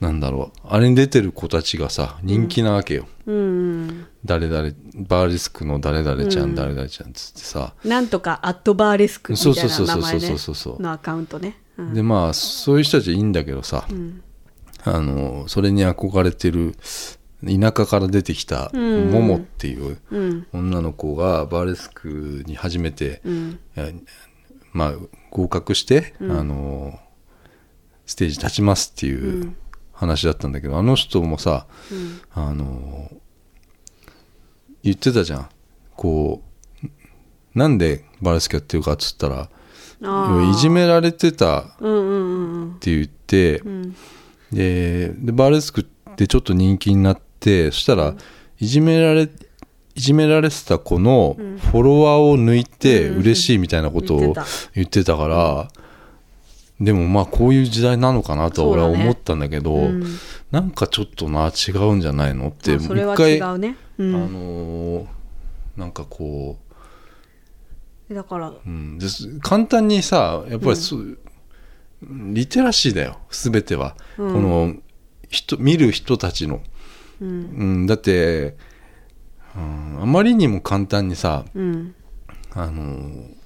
[0.00, 4.06] なんだろうあれに出てる子たちがさ人気なわけよ、うん。
[4.24, 11.56] 誰々バーレスクの誰々ちゃん、誰々ちゃんっつってさなんとかアットバーレスクみたいな名前そうそうそうねそうそうそうのアカウントね。
[11.78, 14.22] うんでまあそういう人たちはいいんだけどさ、ん
[14.84, 16.74] あのそれに憧れてる
[17.44, 20.46] 田舎から出てきたうんモモっていううん。
[20.52, 23.60] 女の子がバーレスクに初めて、うん。
[23.76, 23.94] え
[24.72, 24.94] まあ
[25.30, 26.98] 合格して、あの
[28.12, 29.56] ステージ立ちますっていううん。
[29.92, 32.20] 話だったんだけど、あの人もさ、うん。
[32.34, 33.10] あの
[34.82, 35.48] 言ってたじゃん。
[35.96, 36.42] こ
[36.82, 36.88] う
[37.54, 39.48] なんでバーレスクやってるかっつったら。
[40.50, 43.96] いじめられてたうんうんうんって言って、うん。
[44.52, 48.14] ででバーレスクってちょっと人気になってそしたら
[48.58, 49.30] いじめられ
[49.94, 54.34] いじめられてた子のフォロワーを抜いて嬉しいみたいなことを
[54.74, 55.68] 言ってたから、
[56.82, 60.04] でもまあこういう時代なのかなとは俺は思ったんだけどうん
[60.50, 63.76] なんかちょっとな違うんじゃないのってもう一回、ね。
[63.98, 64.12] うあん。
[64.12, 65.06] のー
[65.76, 66.58] なんかこ
[68.10, 71.18] だから、う、うん、です簡単にさやっぱりそう、
[72.02, 74.74] リテラシーだよ全ては、うんこの
[75.30, 76.60] 人見る人たちの、
[77.22, 77.28] うん。
[77.28, 78.56] うん、だって、
[79.56, 81.94] うん、あまりにも簡単にさうん。
[82.52, 83.42] あのー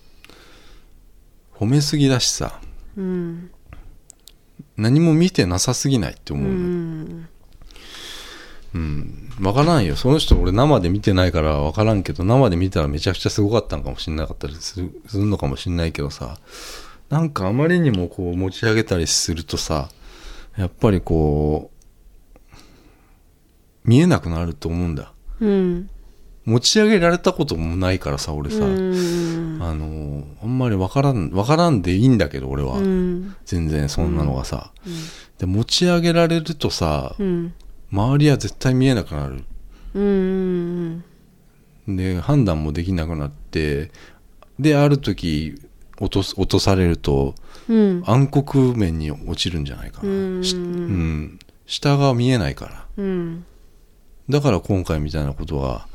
[1.55, 2.61] 褒めすぎだしさ
[2.97, 3.51] うん。
[4.77, 7.29] 何も見てなさすぎないって思ううの、ん。
[8.75, 9.97] うん、分からんよ。
[9.97, 16.39] その人俺生で見てないから分からんけど生で見たらめちゃくちゃすごかったのかもしれなかったりするするのかもしれないけどさ。
[17.09, 19.91] なんかあまりにもこう持ち上げたりするとさ
[20.57, 22.57] やっぱりこう
[23.85, 25.13] 見えなくなると思うんだ。
[25.41, 25.89] うん
[26.47, 29.59] 持ち上げられたこともないからさ俺さ、うん。
[29.61, 33.37] あのあんまりわからんわからんでいいんだけど俺は、うん。
[33.45, 34.71] 全然そんなのがさ、
[35.39, 37.53] で持ち上げられるとさ、うん。
[37.91, 39.43] 周りは絶対見えなくなる。
[41.89, 43.91] で判断もできなくなって
[44.59, 45.55] である時
[45.99, 47.35] 落とす落とされると
[47.69, 48.03] うん。
[48.07, 52.87] 暗黒面に落ちるんじゃないかな、うんしうん、下が見えないから。
[52.99, 53.45] うん。
[54.29, 55.89] だから今回みたいなことが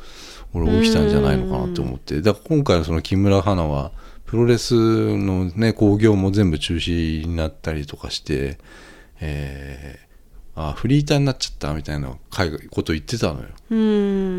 [0.54, 2.22] 俺起きたんじゃないのかなと思って。
[2.22, 3.92] だから今回のその木村花は
[4.26, 4.76] プロレス
[5.18, 8.58] のね興行も全部中止になったりとかして
[9.20, 13.76] えー、あフリーターになっちゃったみたいな回こと言ってたのよ、う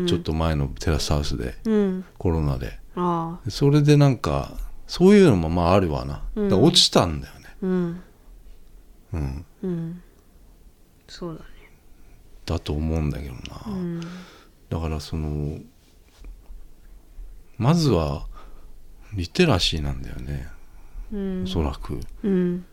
[0.03, 0.07] ん。
[0.07, 2.05] ちょっと前のテラスハウスでうん。
[2.17, 2.79] コロナで。
[3.49, 4.57] それでなんか
[4.87, 6.63] そういうのもまああるわな、うん。
[6.63, 7.39] 落ちたんだよね。
[7.61, 8.01] うん。
[9.13, 9.45] うん。
[9.63, 10.01] うん。
[11.07, 11.45] そうだね。
[12.45, 14.01] だと思うんだけどな、うん。
[14.69, 15.59] だからその
[17.57, 18.27] まずは
[19.13, 20.47] リテラシーなんだよね。
[21.11, 21.43] うん。
[21.43, 21.99] おそらく。
[22.23, 22.65] うん。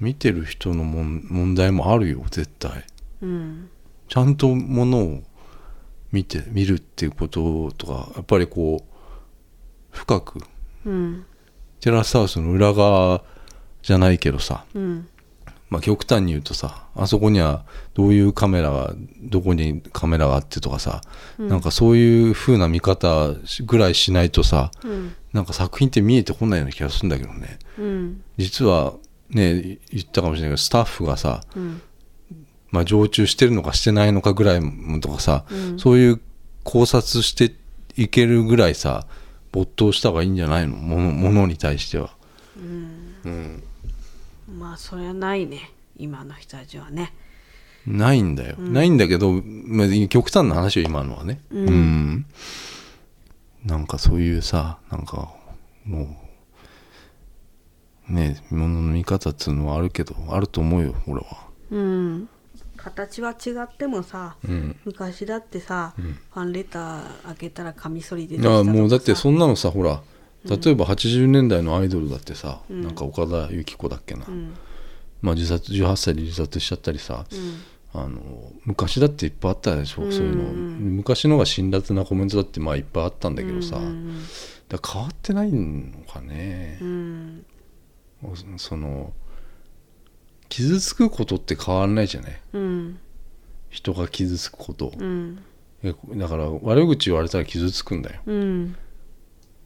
[0.00, 2.84] 見てる人の問題もあるよ絶対。
[3.22, 3.70] うん。
[4.08, 5.22] ちゃんとものを
[6.12, 8.94] 見て見るっていうこととかやっぱりこう
[9.90, 10.40] 深く。
[10.84, 11.24] うん。
[11.80, 13.22] テラスハウスの裏側
[13.82, 14.64] じゃないけどさ。
[14.74, 15.08] うん
[15.70, 17.64] まあ極端に言うとさあそこには
[17.94, 21.02] どういうカメラがどこにカメラがあってとかさ、
[21.38, 25.14] なんかそういう風な見方ぐらいしないとさうん。
[25.30, 27.58] なんか作品って見えてこないような気がするんだけどね。
[27.78, 28.24] うん。
[28.38, 28.94] 実は
[29.28, 31.82] ね言ったかもしれないけどスタッフがさ、うん。
[32.70, 35.78] まあ、常駐してるのかしてないのかぐらいもとかさ、うん。
[35.78, 36.20] そういう
[36.64, 37.54] 考察して
[37.96, 39.06] いけるぐらいさ
[39.52, 40.76] 没頭した方がいいんじゃないの？
[40.76, 42.10] ものものに対しては。
[42.56, 42.60] う
[43.28, 43.62] ん
[44.48, 45.70] まあそりゃないね。
[45.96, 47.12] 今の人たちはね。
[47.86, 51.40] ないんだよ、ないんだけど、まあ、極端な話よ今のはね。
[51.50, 52.26] うん、
[53.64, 55.32] なんかそういうさなんか
[55.84, 56.16] も
[58.10, 61.48] うねものの見方っつうのはあるけどあると思うよ俺は。
[61.70, 62.28] うん。
[62.76, 64.76] 形は違ってもさうん。
[64.84, 68.70] 昔だってさ、ファンレター開けたらカミソリ出てきたとかさ。
[68.70, 70.00] あもうだってそんなのさほら
[70.44, 74.54] 例えば80年代のアイドルだってさ、なんか岡田由紀子だっけな、うん。
[75.20, 77.26] まあ自殺18歳で自殺しちゃったりさ、
[77.94, 80.42] あの昔だっていっぱいあったでしょ、そういうの。
[80.44, 84.22] 昔のが辛辣なコメントだってまあいっぱいあったんだけどさ、うん
[84.68, 86.78] だ変わってないのかね。
[86.82, 87.44] う、ん。
[88.58, 89.12] その
[90.48, 92.40] 傷つくことって変わらないじゃない。
[92.52, 92.98] うん。
[93.70, 94.92] 人が傷つくこと、
[96.16, 98.20] だから悪口言われたら傷つくんだよ。
[98.26, 98.76] うん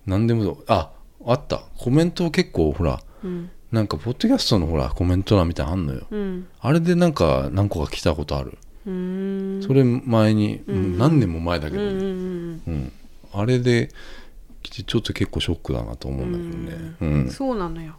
[0.06, 0.90] 何でもあ
[1.24, 1.62] あった。
[1.78, 3.50] コメント結構ほらうん。
[3.70, 6.06] なんかポッドキャストのほらコメント欄みたいなのあんのよ。
[6.10, 6.46] うん。
[6.60, 9.62] あれでなんか何個か来たことある、うん。
[9.62, 12.92] それ前に、もう何年も前だけどね、うんうんうん
[13.34, 13.88] あれで
[14.62, 16.38] ちょっと結構ショックだなと思うんだ
[16.68, 16.96] けどね。
[17.00, 17.94] うん、そうなのよ、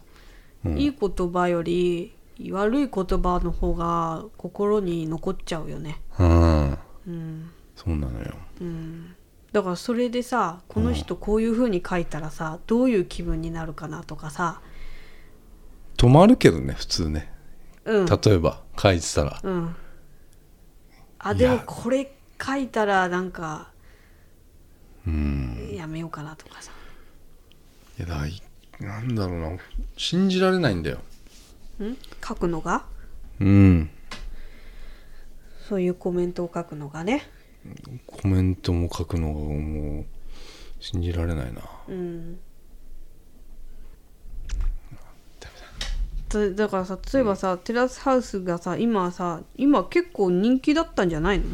[0.64, 0.78] うん。
[0.78, 2.14] いい言葉より
[2.50, 6.00] 悪い言葉の方が心に残っちゃうよね。
[6.20, 6.78] うん、
[7.08, 7.50] うん。
[7.74, 8.34] そうなのよ。
[8.60, 9.16] うん
[9.54, 14.60] だからそれでさこの人こういう風に書いたらさどういう気分になるかなとかさ。
[15.96, 17.32] 止まるけどね普通ね。
[17.84, 18.06] うん。
[18.06, 19.38] 例えば書いてたら。
[19.40, 19.76] うん。
[21.20, 21.50] あいや。
[21.50, 22.12] でもこれ
[22.44, 23.70] 書いたらなんか
[25.06, 25.70] うん。
[25.72, 26.72] やめようかなとかさ。
[27.96, 28.42] いやだからい
[28.80, 29.56] なんだろうな。
[29.96, 30.98] 信じられないんだよ。
[31.80, 31.96] ん？
[32.26, 32.86] 書くのが？
[33.38, 33.88] うん。
[35.68, 37.22] そういうコメントを書くのがね
[38.06, 40.04] コメントも書くのがもう
[40.80, 41.62] 信じられないな。
[41.88, 42.38] うん。
[46.28, 46.68] だだ。
[46.68, 51.44] からさ例えばさ、テラスハウスがさ今さ今結構人気だったんじゃないの？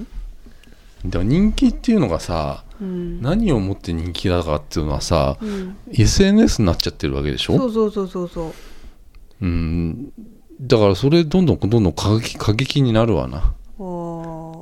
[1.04, 7.58] でも人気っていうのがさうん、何をもって人気だかっていうのはさ、うん、SNS になっちゃってるわけでしょ？
[7.58, 8.52] そうそうそうそうそう。
[9.42, 10.12] うん。
[10.62, 13.54] だからそれどんどんどんどん過激過激になるわな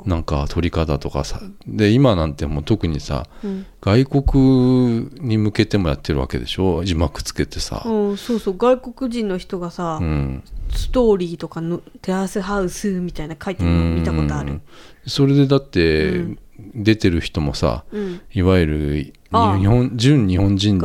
[0.07, 6.85] なんか撮り方とかさで今なんてもう特にさうん、外国に向けてもやってるわけでしょ？
[6.85, 7.83] 字幕つけてさ。
[7.87, 8.57] うん、そうそう。
[8.57, 10.43] 外国人の人がさ、うん。
[10.71, 14.53] ストーリーとかのテラスハウスみたいな書いてるの見たことある。
[14.53, 14.63] うん。
[15.07, 16.39] それでだって、うん。
[16.75, 18.21] 出てる人もさうん。
[18.35, 20.81] いわゆる日本純日本人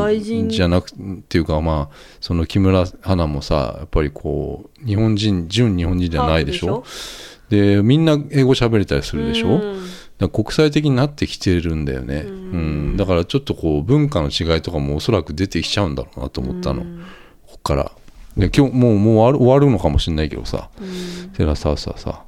[0.48, 0.94] じゃなくっ
[1.28, 6.82] ていうかまあその木村花もさやっぱりこう日本人純日本人じゃないでしょ？
[6.82, 6.88] で
[7.84, 9.62] みんな英語喋れたりするでしょ、
[10.20, 10.30] うん。
[10.30, 12.98] 国際的になってきてるんだよね、うん。
[12.98, 17.04] だからちょっとこう文化の違いとかもおそらく出てきちゃうんだろうなと思ったの、うん。
[17.48, 17.92] こっから。
[18.38, 20.70] で今日もうもう終わるのかもしれないけどさ。
[20.80, 20.84] う
[21.28, 21.30] ん。
[21.32, 22.24] テラスハウスはさ。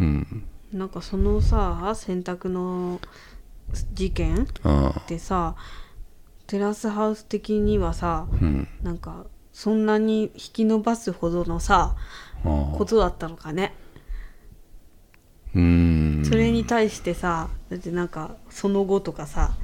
[0.00, 0.44] うん。
[0.72, 3.00] なんかそのさ洗濯の
[3.92, 4.88] 事件うん。
[4.88, 5.54] ってさ
[6.46, 8.68] テラスハウス的にはさうん。
[8.82, 11.94] なんかそんなに引き伸ばすほどのさ
[12.44, 13.83] あことだったのかね、ー
[15.54, 16.22] うん。
[16.24, 19.54] それに対してさだってなんかその後とかさ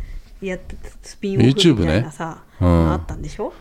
[0.40, 1.54] やってスピンオフみ
[1.86, 2.92] たいなさ、ねうん。
[2.92, 3.52] あったんでしょ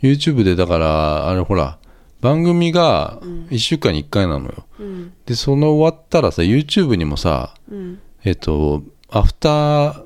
[0.00, 1.78] ？YouTube でだからあれほら
[2.20, 3.18] 番組が
[3.50, 5.12] 1週間に1回なのよ、うん。
[5.26, 8.00] でその終わったらさ YouTube にもさうん。
[8.24, 10.04] えっとアフター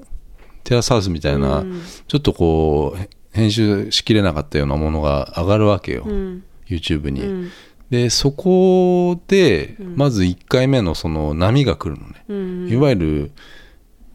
[0.65, 1.83] テラスハウスみたいな、うん。
[2.09, 6.43] ちょっとこうへ編集しきれなかったようなものが上がるわけよ、うん。
[6.67, 7.51] YouTube に、うん
[7.91, 13.31] でそこでまず1回目のその波が来るのね、うんいわゆる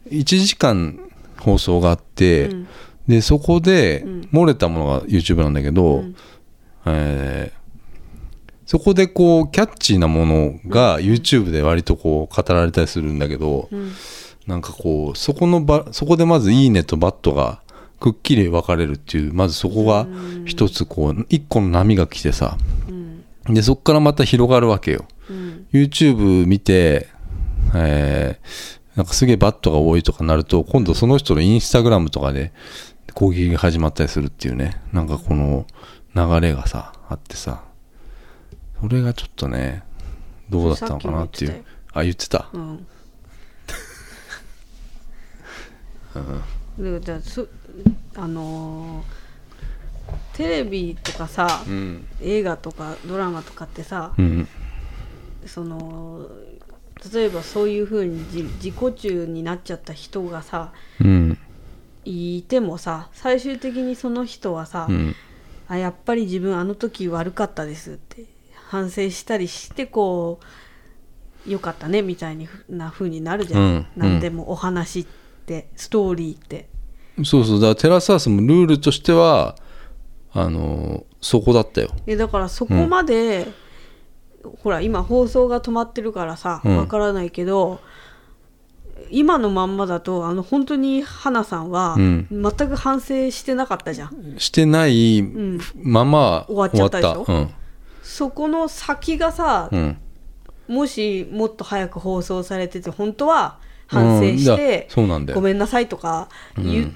[0.10, 1.00] 1時間
[1.40, 2.68] 放送があって、うん。
[3.08, 4.22] でそこでうん。
[4.32, 6.16] 漏れたものが YouTube なんだけど、うん。
[6.86, 7.62] えー
[8.64, 13.92] そこでこうキャッチーなものが YouTube で割とこう語られたりするんだけど、うん。
[14.48, 17.62] なんかこうそこのばそこでまず「いいね」と「バット」が
[18.00, 20.08] くっきり分かれるっていうまずそこが
[20.46, 22.58] 一つこう一個の波が来てさ
[22.90, 23.01] うん
[23.46, 25.06] でそこからまた広がるわけよ。
[25.30, 25.68] うん。
[25.72, 27.08] YouTube 見て、
[27.74, 32.52] えーなんかすげえバットが多いとかなると今度その人のインスタグラムとかで
[33.14, 34.82] 攻撃が始まったりするっていうね。
[34.92, 35.66] なんかこの
[36.14, 37.64] 流れがさあってさ。
[38.82, 39.84] それがちょっとね
[40.50, 41.64] どうだったのかなっていう。
[41.94, 42.50] あ言ってた。
[42.52, 42.86] うん。
[46.14, 46.22] だ
[47.06, 47.48] からそ
[48.16, 49.21] あのー
[50.42, 52.08] テレビとかさ、うん。
[52.22, 54.48] 映画とかドラマとかってさ、うん。
[55.46, 56.28] その
[57.14, 61.38] 例えばそういうふうにじ自己中になっちゃった人がさうん。
[62.06, 65.16] いてもさ最終的にその人はさ、うん。
[65.68, 68.26] あやっぱり自分あの時悪かったですって
[68.68, 70.40] 反省したりしてこ
[71.48, 73.88] うよかったねみたいにふな風になるじゃん、うん。
[73.96, 75.06] 何でもお話っ
[75.46, 76.70] てストーリーって。
[77.24, 77.60] そうそう。
[77.60, 79.56] だからテラスハウスもルールとしては
[80.34, 81.90] あのそこだったよ。
[82.08, 83.48] えだからそこまで、
[84.64, 86.78] ほら今放送が止まってるからさうん。
[86.78, 87.80] わからないけど、
[89.10, 92.28] 今のまんまだとあの本当に花さんはうん。
[92.30, 95.60] 全く反省してなかったじゃん、してないん。
[95.76, 97.48] まま終わっちゃったでしょ？
[98.02, 99.70] そこの先がさ、
[100.68, 105.36] もしもっと早く放送されてて本当は反省してや、そうなんだよ。
[105.36, 106.92] ごめんなさいとか言っ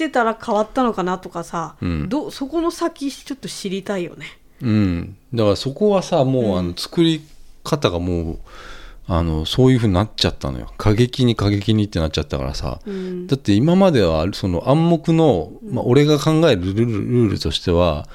[0.00, 2.08] てたら変わったのかなとかさ、うん。
[2.08, 4.26] どそこの先ちょっと知りたいよね。
[4.62, 7.22] うん、だからそこはさもう、あの作り
[7.62, 8.38] 方がもう
[9.06, 10.72] あのそういうふうになっちゃったのよ。
[10.78, 13.26] 過激に過激にってなっちゃったからさ、うん。
[13.26, 18.06] だって今まではその暗黙の、まあ、俺が考えるルールルールとしては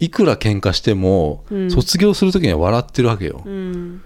[0.00, 1.70] いくら喧嘩しても、うん。
[1.70, 4.02] 卒業する時には笑ってるわけよ、うん。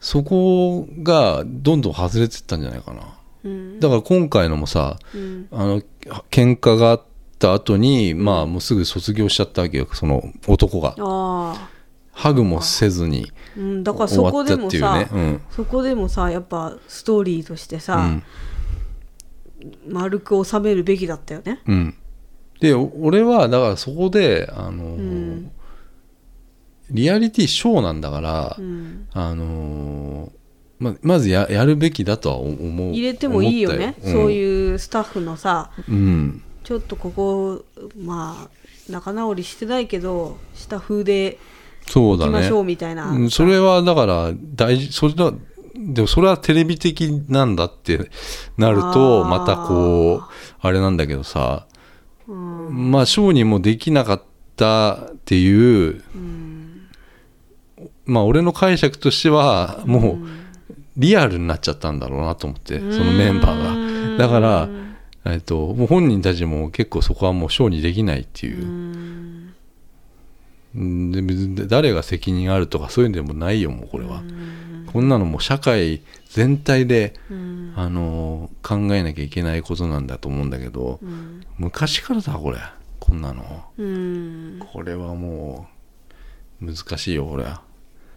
[0.00, 3.02] そこがどんどん外れてったんじゃないかな
[3.44, 3.80] うん。
[3.80, 5.48] だから今回のもさうん。
[5.50, 5.82] あの
[6.30, 7.02] 喧嘩があっ
[7.38, 10.94] た後にまあもうすぐ卒業しちゃったわけよその男が。
[12.12, 15.08] ハグもせずにうん、だから終そこわったっていうでもさ、ね。
[15.12, 15.40] うん。
[15.50, 18.22] そこでもさやっぱストーリーとしてさ、うん。
[19.88, 21.60] 丸く収めるべきだったよね。
[21.66, 21.94] うん、
[22.60, 25.50] でお俺はだからそこであの、ん。
[26.90, 30.30] リアリティショーなんだから、うん、あの
[30.82, 35.70] ままずややるべきだとは思う入れてもいいよね、そうう、いうスタッフのさ。
[35.88, 36.42] うん。
[36.64, 37.64] ちょっとここ
[38.00, 38.48] まあ
[38.90, 41.38] 仲直りしてないけどした風で
[41.86, 42.32] そうだね。
[42.32, 45.32] 行きましょうみたいな、うんそれはだから大事それは
[45.74, 48.10] でもそれはテレビ的なんだって
[48.58, 50.22] なるとまたこう
[50.60, 51.66] あれなんだけどさ。
[52.28, 52.90] うん。
[52.90, 54.22] まあショーにもできなかっ
[54.56, 56.02] たっていう、
[58.04, 60.41] まあ俺の解釈としてはもう
[60.96, 64.26] リアルになっちゃったんだろうなと思ってそのメンバーが。
[64.26, 64.68] だから、
[65.24, 68.92] えっと、もう本人たちも結構そこはもうショーにできないっていう。
[70.74, 74.22] で別に誰が責任あるとかそういうんでもないよもうこれは、
[74.92, 77.62] こんなのもう社会全体で、うん。
[77.74, 81.42] あの考えなきゃいけないことなんだと思うんだけど、うん。
[81.58, 82.58] 昔からだこれ。
[83.00, 83.64] こんなの。
[83.78, 84.58] うん。
[84.60, 85.68] これはも
[86.60, 87.62] う難しいよこれは。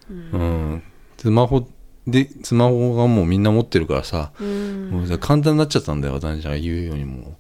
[0.10, 0.84] うん、
[1.18, 1.68] スマホ
[2.08, 4.90] でスマホがもうみんな持ってるからさ、うん。
[4.92, 7.22] もうさ簡単になっちゃったんだよ私が言うようにも。
[7.22, 7.34] う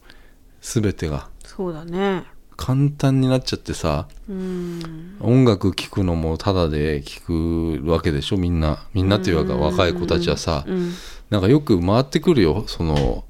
[0.61, 1.30] 全てが。
[1.43, 2.24] そうだね。
[2.57, 5.18] 簡単になっちゃってさうん。
[5.20, 8.86] 音楽聴くのもタダで聴くわけでしょみんな。
[8.93, 10.63] みんなっていうか若い子たちはさ。
[10.66, 10.93] うん。
[11.30, 13.24] なんかよく回ってくるよその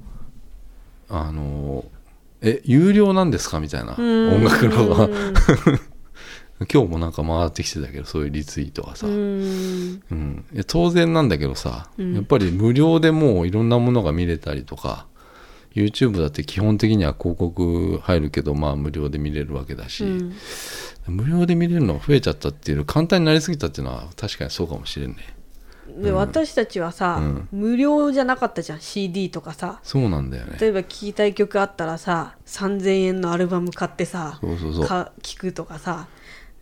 [1.08, 1.84] あの
[2.40, 3.60] え有料なんですか？
[3.60, 3.94] みたいな。
[3.98, 4.34] うん。
[4.36, 5.08] 音楽の
[6.72, 10.02] 今日もなんか回ってきてたけどそういうリツイートがさ、うーん。
[10.10, 12.14] うん、当然なんだけどさ、うん。
[12.14, 15.06] やっぱり無料でもういろんなものが見れたりとか
[15.74, 20.32] YouTube だって基本的には広告入るけどまあ無料で見れるわけだし、うん。
[21.08, 25.16] 無料で見れるのが増えちゃったっていう簡単になりすぎたっていうのは確かにそうかもしれんね。
[25.98, 27.48] で、私たちはさ、うん。
[27.52, 29.78] 無料じゃなかったじゃん CD とかさ。
[29.82, 30.56] そうなんだよね。
[30.60, 36.08] 例えば聴きたい曲あったらさ3000円のアルバム買ってさ聴くとかさ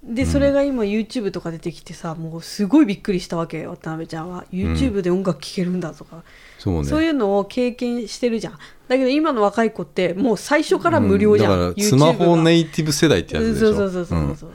[0.06, 3.70] でそれが今 YouTube とか出てきてさ、もうすごいびっくりしたわけよ。
[3.70, 4.44] 渡辺ちゃんは。
[4.52, 6.22] YouTube で音楽聴けるんだとか、
[6.58, 6.84] そうね。
[6.84, 8.58] そういうのを経験してるじゃん。
[8.86, 11.68] だけど今の若い子ってもう最初から無料じゃん、うん。
[11.70, 13.74] だからスマホネイティブ世代ってやつでしょ。
[13.74, 14.50] そうそうそうそう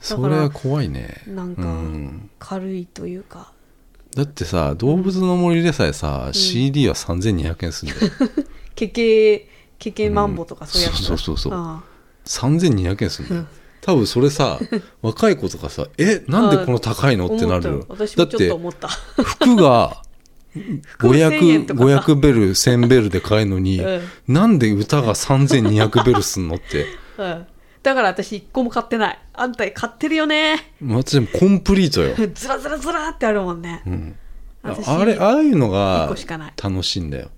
[0.00, 1.22] それは怖いね。
[1.28, 2.30] なんかうん。
[2.40, 3.52] 軽いというか、
[4.16, 8.12] だってさ動物の森でさえさ、CD は3200円するんだよ。
[8.74, 9.48] ケケ
[9.78, 11.52] ケケマンボとかそういうやつ、そうそうそうそう。
[11.54, 11.84] あ
[12.26, 13.46] 3200円するんだよ
[13.84, 14.58] 多分それさ
[15.02, 17.24] 若い子とかさえなんでこの高いの？
[17.30, 17.70] あってなるよ。
[17.70, 18.88] 思った私もちょっだってと思った。
[18.88, 20.02] 服が
[20.86, 21.80] 服1000円 500, とか。
[21.80, 24.02] さ500ベル1000ベルで買えるのに、うん。
[24.26, 26.86] なんで歌が3200ベルすんのって。
[27.18, 27.46] うん。
[27.82, 29.18] だから私一個も買ってない。
[29.34, 30.72] あんた買ってるよね。
[30.82, 34.16] 私もコンプリートよ、ずらずらずらってあるもんね、うん、
[34.62, 37.28] あれああいうの一が楽しいんだよ。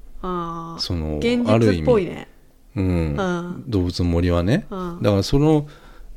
[0.78, 2.28] その現ある意味実っぽいね。
[2.76, 2.84] うん。
[2.84, 3.64] うん。
[3.66, 5.02] 動物の森はね、うん。
[5.02, 5.66] だからその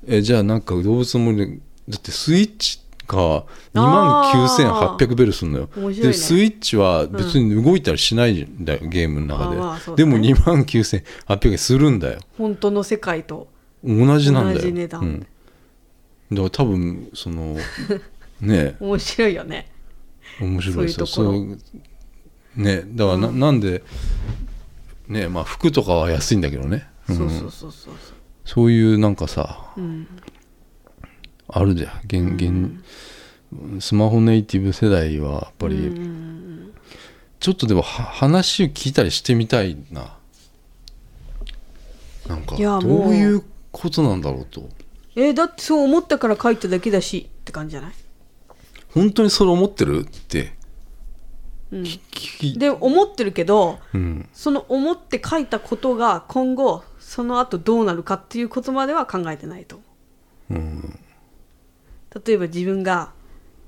[0.08, 3.43] えじゃあなんか動物の森でだってスイッチが
[3.74, 5.93] 2万9800ベルするのよ、ね。
[5.93, 9.95] でスイッチは別に動いたりしないんだよ、ゲームの中で、ね。
[9.97, 12.20] でも2万9800円するんだよ。
[12.38, 13.47] 本当の世界と。
[13.84, 14.58] 同じなんだよ。
[14.58, 15.02] 同じ値段。
[15.02, 17.58] うん、だから多分その
[18.41, 18.76] ね。
[18.80, 19.72] 面白いよね。
[20.39, 21.06] 面白いですよ。
[21.08, 21.58] そう
[22.56, 22.84] ね。
[22.86, 23.84] だからな,、なんで
[25.08, 27.18] ねまあ服とかは安いんだけどね、うん。
[27.18, 28.19] そうそうそうそうそう
[28.72, 30.08] いうなんかさうん。
[31.47, 32.00] あるじゃん。
[32.06, 36.74] 現現スマホネイティブ世代はやっぱり、うん
[37.39, 40.18] ちょっとでもは話を聞いたりしてみたいな。
[42.28, 44.68] なんかどういうことなんだろうと。
[45.16, 47.93] えだってそう思ったから書いただけだしって感じじゃない？
[48.93, 50.02] 本当にそれ思ってる？
[50.02, 50.54] って。
[51.72, 51.86] うん。
[52.58, 54.28] で思ってるけどうん。
[54.34, 59.82] その思って書いたことが今後その後どうなるかっていうことまでは考えてないと。
[60.47, 60.99] 思うん
[62.16, 63.14] う例えば自分が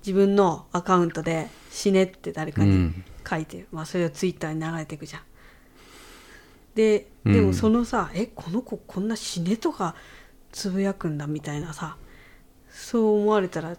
[0.05, 3.03] 自分のアカウントで「死ね」って誰かにうん。
[3.27, 5.21] 書いて、まあ、それをツイッターに流れていくじゃん。
[6.75, 7.33] でうん。
[7.33, 9.95] でもそのさ、えこの子こんな死ねとか
[10.51, 11.97] つぶやくんだみたいなさ
[12.69, 13.75] そう思われたら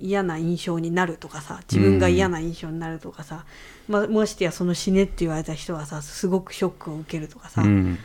[0.00, 3.44] 嫌な印象になるとかさ自分が嫌な印象になるとかさ、
[3.86, 7.98] まましてやその死ねって言われた人はさすごくショックを受けるとかさ、うん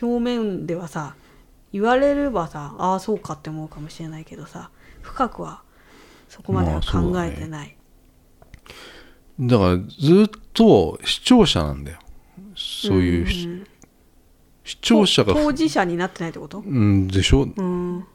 [0.00, 1.14] 表面ではさ
[1.72, 4.70] 言われればさああそうかって思うかもしれないけどさ
[5.02, 5.62] 深くは
[6.28, 7.34] そこまでは考だね。
[7.36, 7.76] えてない、
[9.40, 11.98] だからずっと視聴者なんだよ。
[12.54, 13.66] そういうし、ん。
[14.62, 16.58] 視聴者が当事者になってないってこと？
[16.58, 17.48] うんでしょ？
[17.56, 18.06] うん。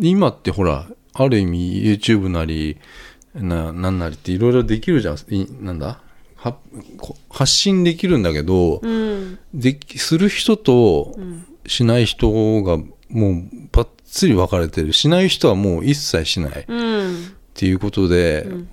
[0.00, 2.78] 今ってほらある意味 YouTube なり
[3.34, 5.16] ななんなりっていろいろできるじゃん。
[5.28, 6.00] いなんだ？
[7.28, 9.38] 発信できるんだけど、うん。
[9.52, 11.14] できする人と
[11.66, 12.78] しない人が
[13.08, 14.92] もうばっつり分かれてる。
[14.92, 16.60] しない人はもう一切しない。
[16.60, 17.32] っうん。
[17.54, 18.68] ていうことで、ん。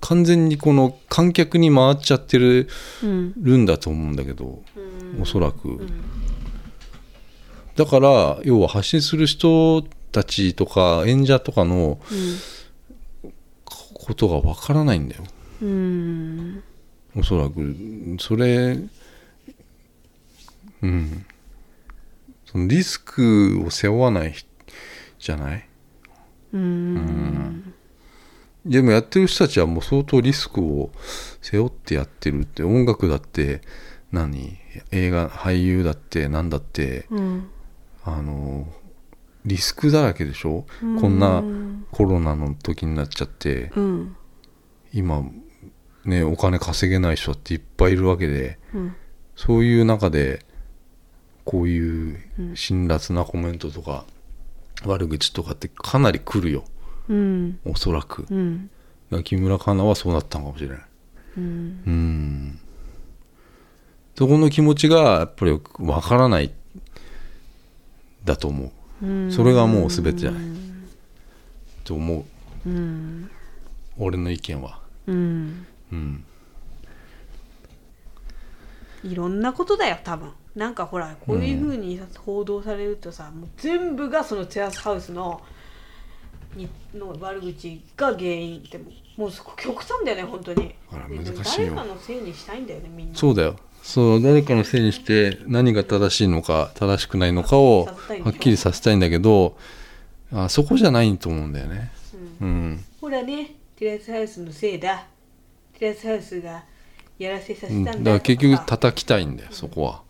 [0.00, 2.68] 完全にこの観客に回っちゃってる
[3.02, 3.32] うん。
[3.36, 4.62] るんだと思うんだけど、
[5.20, 5.80] おそらく、
[7.74, 11.98] だから要は発信する人たちとか演者とかの
[13.64, 15.24] ことがわからないんだよ。
[15.60, 16.62] うん
[17.18, 17.74] おそらく。
[18.20, 18.78] それ
[20.82, 21.26] うん。
[22.44, 24.34] そのリスクを背負わない
[25.18, 25.68] じゃない？
[26.52, 27.74] うん。
[28.64, 30.90] でもやってる人たちはもう相当リスクを
[31.42, 33.62] 背負ってやってるって音楽だって
[34.12, 34.56] 何？
[34.92, 37.50] 映画俳優だって何だってうん。
[38.04, 38.66] あの
[39.44, 40.64] リスクだらけでしょ？
[41.00, 41.42] こんな
[41.90, 44.16] コロナの時になっちゃってうん。
[44.92, 45.28] 今
[46.08, 48.96] ねお金稼げない人っていっぱいいるわけでうん。
[49.36, 50.44] そういう中で
[51.44, 52.18] こういう
[52.54, 54.04] 辛辣なコメントとか
[54.84, 56.64] 悪口とかってかなり来るよ。
[57.08, 57.58] うん。
[57.64, 58.26] おそらく。
[58.30, 58.70] うん。
[59.24, 60.78] 木村カナはそうなったのかもしれない
[61.38, 61.44] うん。
[61.86, 62.58] うん。
[64.16, 66.52] そこの気持ちがやっぱりわからない
[68.24, 69.32] だと思う。
[69.32, 70.42] それがもう全てじゃない。
[71.84, 72.26] と思
[72.66, 72.68] う。
[72.68, 73.30] うん。
[73.96, 74.80] 俺の意見は。
[75.06, 76.24] うんうん。
[79.04, 80.32] いろんなことだよ多分。
[80.56, 85.40] なんかほらこういうふうに報道されるとさ、もう全部がそのテラスハウスの
[86.56, 88.78] にの悪口が原因って
[89.16, 90.74] もう極端だよね本当に。
[90.90, 91.74] あら難しいよ。
[91.74, 93.16] 誰かのせいにしたいんだよねみんな。
[93.16, 93.56] そうだよ。
[93.82, 99.56] そう誰かのせいにして何が正しいのか正しくないのかをはっきりさせたいんだけど
[100.32, 101.92] あそこじゃないと思うんだよね。
[102.40, 105.06] うん、ほらねテラスハウスのせいだ
[105.78, 106.64] テラスハウスが
[107.18, 107.94] やらせさせうんたん。
[107.94, 110.02] だだから結局とか叩きたいんだよそこは。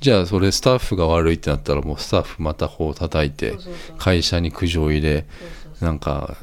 [0.00, 3.54] じゃあそれスタッフが悪いってなったらもうスタッフまたこう叩いて
[3.98, 5.24] 会社に苦情入れ
[5.80, 6.36] なんか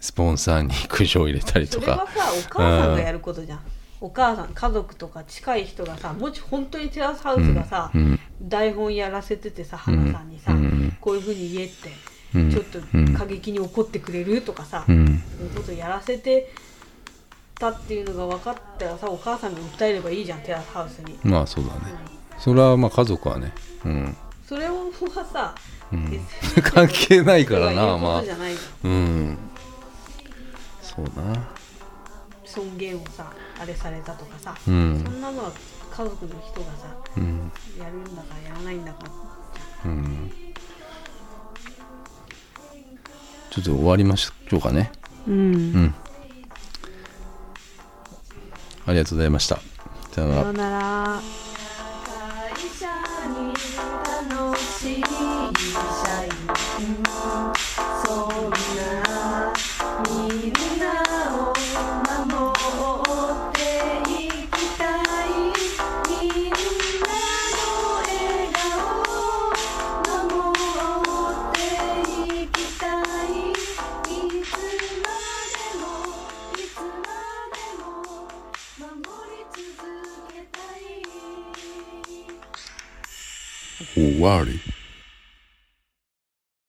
[0.00, 3.60] スポンサーに苦情入れたりとそれはかさお母さんがやることじゃん、
[4.00, 8.20] お母さん家族とか近い人がさもし本当にテラスハウスがさ、うん。
[8.42, 10.96] 台本やらせててさ花さんにさ、うん。
[11.00, 11.90] こういうふうに言えって、
[12.34, 12.50] うん。
[12.50, 13.14] ちょっとうん。
[13.14, 15.06] 過激に怒ってくれるとかさ、うん。
[15.06, 16.50] そういうことやらせて
[17.62, 21.80] たっていうのが分かったらさお母さんが訴えればいいじゃんテラスハウスに、まあそうだね。
[22.38, 23.52] それはまあ家族はね。
[23.84, 24.16] うん。
[24.44, 24.72] それは
[25.32, 25.54] さ、
[25.92, 26.20] うん。
[26.62, 28.22] 関係ないからなまあ。
[28.84, 29.38] うん。
[30.82, 31.48] そうな。
[32.44, 35.00] 尊厳をさあれされたとかさ、うん。
[35.04, 35.52] そんなのは
[35.92, 37.52] 家族の人がさうん。
[37.78, 38.98] やるんだかやらないんだか
[39.84, 40.32] うん。
[43.50, 44.90] ちょっと終わりましょうかね。
[45.28, 45.34] うん。
[45.34, 45.38] う
[45.78, 45.94] ん
[48.86, 49.60] ありがとうございました。
[50.12, 50.42] さよなら。
[50.42, 51.22] さよなら。
[54.28, 55.16] 楽しい社
[56.24, 56.32] 員
[58.04, 59.01] そんな
[83.94, 84.58] 五五二零。